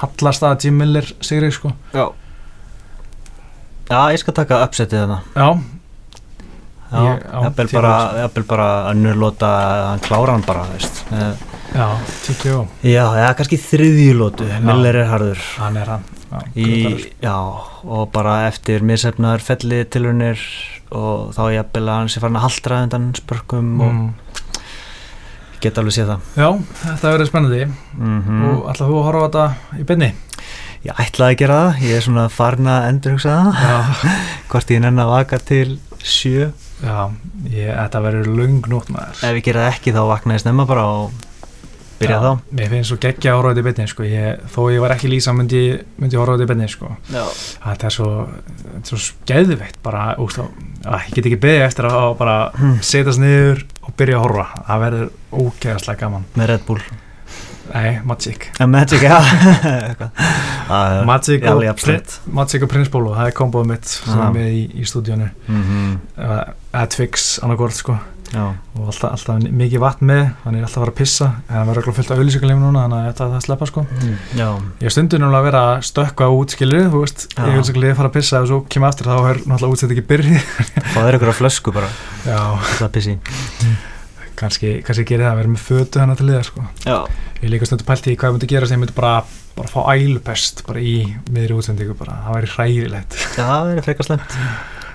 [0.00, 1.72] hallast að Jim Miller sigri sko.
[1.92, 2.06] Já.
[3.90, 5.18] Já, ég skal taka uppsettið þarna.
[5.34, 5.48] Já,
[6.90, 9.50] jafnvel bara, bara önnur lóta
[9.90, 11.04] hann klára hann bara, veist.
[11.12, 11.32] Eh,
[11.74, 15.44] já, á já, já, kannski þriðju lótu Miller er harður.
[15.58, 16.08] Hann er hann.
[16.54, 17.36] Já, já,
[17.82, 20.38] og bara eftir missefnar felli tilunir
[20.90, 24.08] og þá jafnvel að hann sé farin að haldra undan spörkum og mm.
[25.62, 26.32] geta alveg séð það.
[26.34, 26.48] Já,
[26.84, 27.62] þetta verður spennandi.
[27.98, 30.10] Mm og alltaf þú að horfa á þetta í bynni
[30.86, 34.04] ég ætlaði að gera það, ég er svona farin að endurhugsa það.
[34.50, 36.50] Hvort ég nenni að vaka til sjö
[36.82, 37.10] já
[37.50, 40.66] ég, þetta verður löng nótt maður ef ég gera það ekki þá vakna ég snemma
[40.70, 41.10] bara og
[42.00, 44.04] byrja Já, þá Mér finnst svo geggja að horfa á þetta í beinni sko.
[44.08, 45.58] ég, þó ég var ekki lýsa myndi,
[46.00, 46.88] ég- horfa á þetta í beinni sko.
[47.12, 47.24] já,
[47.66, 48.08] þetta er svo,
[48.88, 52.78] svo skeðveitt bara, úst, að, ég get ekki beðið eftir að, að bara Hmm.
[52.80, 56.80] setjast niður og byrja að horfa það verður ógeðaslega gaman með Red Bull
[57.70, 58.48] Nei, Magic.
[58.60, 59.16] A Magic, já.
[60.70, 61.64] Það Magic og.
[62.34, 65.92] Magic og Prince Bolo, það er komboð mitt sem er með í, í stúdíónu Mhm,
[66.16, 66.40] eða
[66.72, 67.98] eða Twix annarkort sko.
[68.30, 68.44] Já,
[68.78, 71.80] og alltaf, alltaf mikið vatn með þannig er alltaf að fara að pissa það verður
[71.80, 73.82] örugglega fullt af auðlýsingarleifin núna þannig að þetta það sleppa sko.
[74.38, 74.46] Já,
[74.84, 77.42] Ég stundur náttúrulega að vera að stökka út skilur, þú veist, Já.
[77.48, 80.06] ég vil glið fara að pissa og svo kemur aftur þá er náttúrulega útsett ekki
[80.12, 80.46] byrjið
[80.94, 81.90] það er ykkur á flösku bara.
[82.22, 82.38] Já,
[82.78, 83.18] Það er pissi
[84.40, 86.64] kannski, kannski gerir það að vera með fötu hana til liða sko.
[87.40, 89.14] Ég líka stundur pælti í hvað ég myndi gera sem ég myndi bara,
[89.56, 90.96] bara fá ælupest bara í
[91.30, 93.18] miðri útsendingu bara, það væri hræðilegt.
[93.38, 94.38] Það er frekar slemt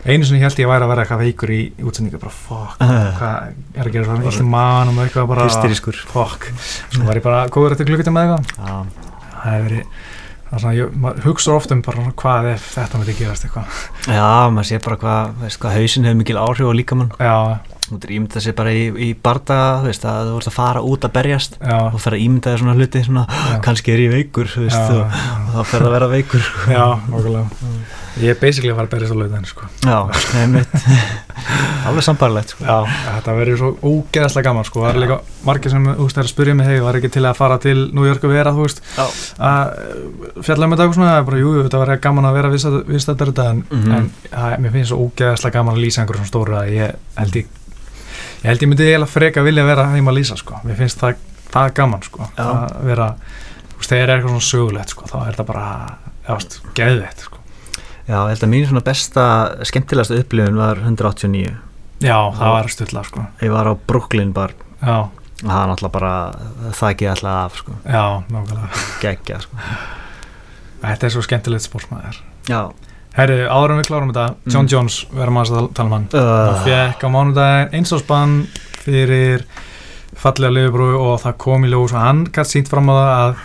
[0.05, 3.07] Einu sem ég held ég væri að vera eitthvað veikur í útsendingu bara fuck, Uh.
[3.17, 4.17] hvað er að gera?
[4.21, 6.45] Illt mann og eitthvað bara fuck,
[6.93, 8.91] svo var ég bara góður eftir klukkutíma eða eitthvað.
[9.39, 10.13] Það hefur verið er
[10.63, 13.79] svona, ég, maður hugsa oft um bara hvað ef þetta myndi gerast eitthvað?
[14.07, 17.37] Já maður sé bara hvað, veist hvað hausinn hefur mikil áhrif og líka mann já,
[17.85, 20.79] Þú ert ímyndað sér bara í, í bardaga, þú veist, að þú ert að fara
[20.89, 21.57] út að berjast.
[21.61, 23.59] Já, og fer að ímynda þér svona hluti, svona, Já.
[23.67, 26.47] kannski er ég veikur, þú veist, já, og, og þá fer það að vera veikur.
[26.73, 27.45] já, nokkulega
[28.21, 29.65] ég er basically að fara að berja svo lautan sko.
[29.83, 29.97] Já,
[30.35, 30.75] nefnitt,
[31.89, 32.63] alveg sambarlegt, sko.
[32.63, 32.77] já,
[33.17, 34.83] þetta verður svo ógeðaslega gaman sko.
[34.85, 35.17] það er líka
[35.49, 37.75] margir sem, þú veist, er að spyrja mig hei, var ekki til að fara til
[37.93, 38.81] New York að vera þú veist,
[39.49, 42.53] að fjalla um þetta og svona, það er bara, jú, þetta verður gaman að vera
[42.55, 43.91] viðst þetta þetta, en, Mhm.
[43.99, 47.35] en það, mér finnst svo ógeðaslega gaman að lýsa einhverjum svona stóru að ég held
[47.41, 47.45] ég
[48.45, 50.59] ég held ég myndi eiginlega freka vilja vera heima að lýsa sko.
[50.63, 51.15] mér finnst það,
[51.51, 52.27] það gaman sko.
[52.37, 52.45] Já.
[52.45, 53.07] að vera,
[53.71, 55.65] þú veist, þegar er eitthvað svona sögulegt sko, þá er það bara,
[56.27, 57.34] já, veist, geðveitt sko.
[58.05, 59.23] Já, ég held að mín svona besta,
[59.65, 61.55] skemmtilegasta upplifun var 189.
[62.05, 63.23] já, það var stulla sko.
[63.41, 64.97] Ég var á Brooklyn bar, já,
[65.41, 66.11] það er náttúrulega bara,
[66.71, 69.57] það ekki alltaf af, sko, já, nákvæmlega geggja, sko.
[70.85, 72.59] þetta er svo skemmtilegt spórsmæðar Já,
[73.17, 74.71] herri, en við klárum þetta, John Mm.
[74.75, 78.35] Jones verðum að tala um hann uh, fekk á mánudaginn einsásbann
[78.85, 79.45] fyrir
[80.15, 83.35] fallega liðbrú og það kom í ljós og hann gætt sínt fram á það að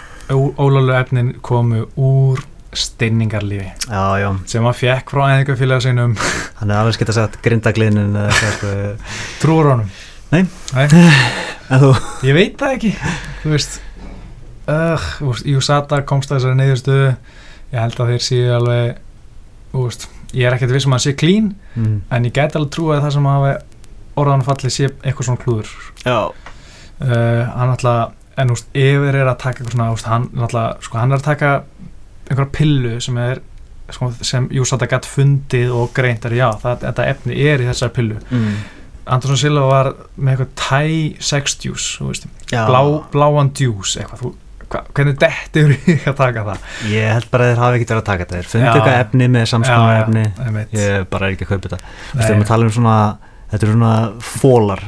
[0.61, 2.45] ólálu efnin komu úr
[2.77, 3.67] steiningarlífi
[4.47, 6.15] sem hann fekk frá æðingafélaga sinum
[6.61, 7.41] hann er alveg skilt að
[8.21, 9.91] eða eitthvað, sko, trúur honum?
[10.31, 10.45] Nei.
[10.77, 10.85] Nei,
[12.23, 12.91] ég veit það ekki.
[13.43, 13.81] Þú veist
[14.71, 15.09] uh,
[15.49, 17.09] Júsata komst að þessari neyðurstöðu
[17.73, 19.01] ég held að þeir séu alveg
[19.75, 21.99] veist, ég er ekkert viss um að hann sé clean mm.
[22.15, 23.53] en ég gæti alveg trúið að það sem hafi
[24.21, 25.75] orðan fallið sé eitthvað svona klúður.
[26.05, 30.85] Já, uh, hann alltaf en úst, yfir er að taka eitthvað svona úst, hann, alltaf,
[30.87, 31.51] sko, hann er að taka
[32.31, 33.41] einhverja pillu sem er
[33.91, 37.95] sko, sem Júsata gætt fundið og greint er já, það, þetta efni er í þessar
[37.97, 38.21] pillu.
[38.31, 38.61] Mm.
[39.11, 40.91] Andersson Silva var með eitthvað Thai
[41.25, 44.35] sex juice blá, bláan juice eitthvað, þú
[44.71, 46.67] hva, hvernig dettur í að taka það?
[46.93, 48.37] Ég held bara að þeir hafa ekkert verið að taka þetta.
[48.37, 48.73] Þeir fundu Já.
[48.75, 50.23] eitthvað efni með samskonar efni.
[50.77, 51.81] ég bara er ekki að kaupa þetta.
[51.81, 52.21] Nei.
[52.21, 52.99] þegar maður tala um svona
[53.51, 54.85] þetta eru svona fólar,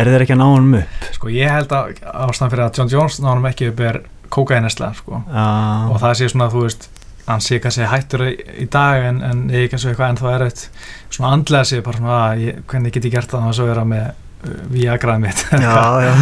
[0.00, 1.06] er þeir ekki að ná hann upp?
[1.14, 4.00] Sko ég held að ástæðan fyrir að John Jones nánum ekki upp er
[4.32, 5.20] kókainnesla sko.
[5.26, 6.88] uh, og það sé svona þú veist
[7.26, 10.64] hann sé kannski hættur í, dag en, en ég kannski eitthvað en það er eitt
[11.12, 13.86] svona andlega sé bara svona að ég, hvernig get ég gert það og svo vera
[13.86, 15.44] með uh, Viagraði mitt?
[15.66, 15.74] Já,
[16.06, 16.14] já,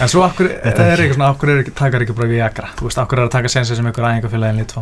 [0.00, 2.72] en svo Þetta er ekki svona okkur er takar ekki bara Viagra?
[2.80, 4.76] Þú veist okkur er að taka sensi sem ykkur æðingafélagin lit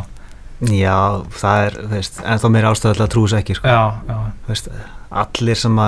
[0.60, 0.98] já,
[1.38, 3.68] það er þú veist, en þá meira ástæðu að trúi þess ekki sko.
[3.68, 4.70] já, já, Þú veist,
[5.08, 5.78] allir sem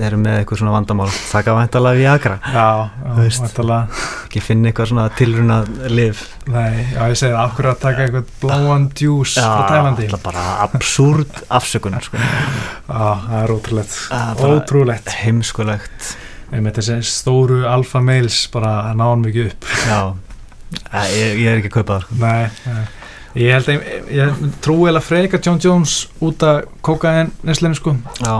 [0.00, 2.68] eru með eitthvað svona vandamál taka væntalega Viagra já,
[3.04, 3.42] já veist.
[3.44, 4.04] væntanlega.
[4.24, 5.58] ekki finna eitthvað svona tilruna
[5.92, 10.16] liv nei, já ég segir okkur er að taka eitthvað bláan djús frá Tælandi það
[10.16, 12.16] er bara absúrt afsökunar sko.
[12.16, 13.98] já, það er ótrúlegt
[14.48, 16.14] ótrúlegt heimskulegt
[16.54, 20.00] með þessi stóru alfa mails bara að ná hann mikið upp já,
[21.12, 22.20] ég, ég er ekki að kaupa það sko.
[22.24, 22.84] Nei, nei.
[23.34, 27.96] Ég held að ég, ég trúi eða freka John Jones út af kókain neslinu sko
[28.22, 28.34] já,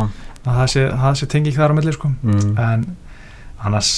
[0.44, 2.52] að það sé, það sé tengi þar á milli sko mm.
[2.62, 2.84] en
[3.66, 3.90] annars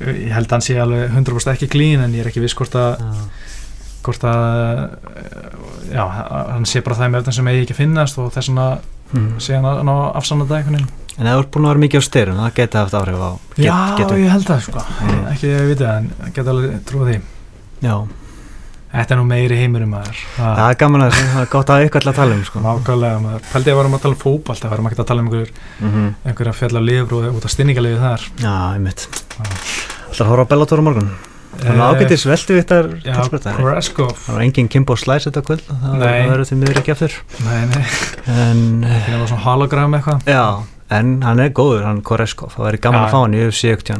[0.00, 2.74] ég held að hann sé alveg 100% ekki klín en ég er ekki viss hvort
[2.74, 3.04] að,
[4.04, 4.88] hvort að
[5.94, 6.02] já,
[6.50, 8.66] hann sé bara það með eftir sem eigi ekki að finnast og þess vegna
[9.14, 9.34] Mm.
[9.38, 12.00] sé hann að ná afsanna það einhvern veginn en þú ert búin að vera mikið
[12.00, 14.14] á styrum það geti haft áhrif á get, Já, getu.
[14.18, 15.20] ég held það sko Mm.
[15.30, 17.18] ekki að ég viti það en ég get alveg trúið því
[17.84, 17.94] já,
[18.94, 20.18] Þetta er nú meiri heimurum maður.
[20.38, 22.60] Það er gaman að það er gott að eitthvað að tala um sko.
[22.62, 23.44] Nákvæmlega maður.
[23.52, 26.08] Pældi að varum að tala um fótball það varum ekki að tala um einhver, mm
[26.30, 28.26] einhverja fjalla lifur út af stinningalegu þar.
[28.38, 29.06] Já, einmitt.
[29.34, 31.10] Það er horfa á Bellator morgun?
[31.54, 35.62] Það er Eh, ágættis veldu vittar Já, Það Koreskov var engin Kimbo Slice þetta kvöld
[35.68, 37.14] Það verður því miður ekki aftur.
[37.44, 37.84] Nei, nei,
[38.26, 40.26] En það var svona hologram eitthvað.
[40.26, 40.42] Já,
[40.98, 43.06] en hann er góður, hann Koreskov Það væri gaman Já.
[43.06, 43.92] að fá hann í UFC ekkert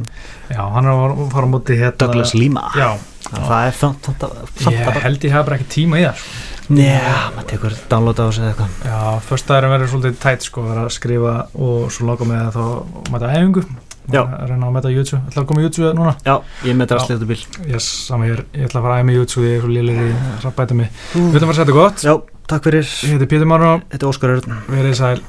[0.51, 2.67] Já, hann er að fara á móti hérna Douglas Lima.
[2.75, 2.91] Já,
[3.31, 6.51] Það er að samt ég að held ég hafa bara ekki tíma í það sko.
[6.65, 8.77] Já, maður tekur download á þessu eða eitthvað.
[8.89, 12.63] Já, förstæðurinn verður svolítið tætt sko, verður að skrifa og svo loka með þá
[13.13, 13.65] mæta æfingu.
[14.05, 16.13] Að reyna að mæta YouTube, ætla að koma YouTube núna?
[16.27, 16.35] Já,
[16.69, 16.89] ég Já.
[16.91, 19.55] drastlið út bíl Yes, saman hér, ég ætla að fara að æfa með YouTube ég
[19.57, 22.05] er svo liðlega í að bæta mig Við ætlum að fara að setja gott.
[22.05, 22.15] Já,
[22.53, 22.85] takk fyrir.
[22.85, 24.59] Ég heiti Pétur Máru, Þetta er Óskar Örn.
[24.69, 25.25] Verið sæl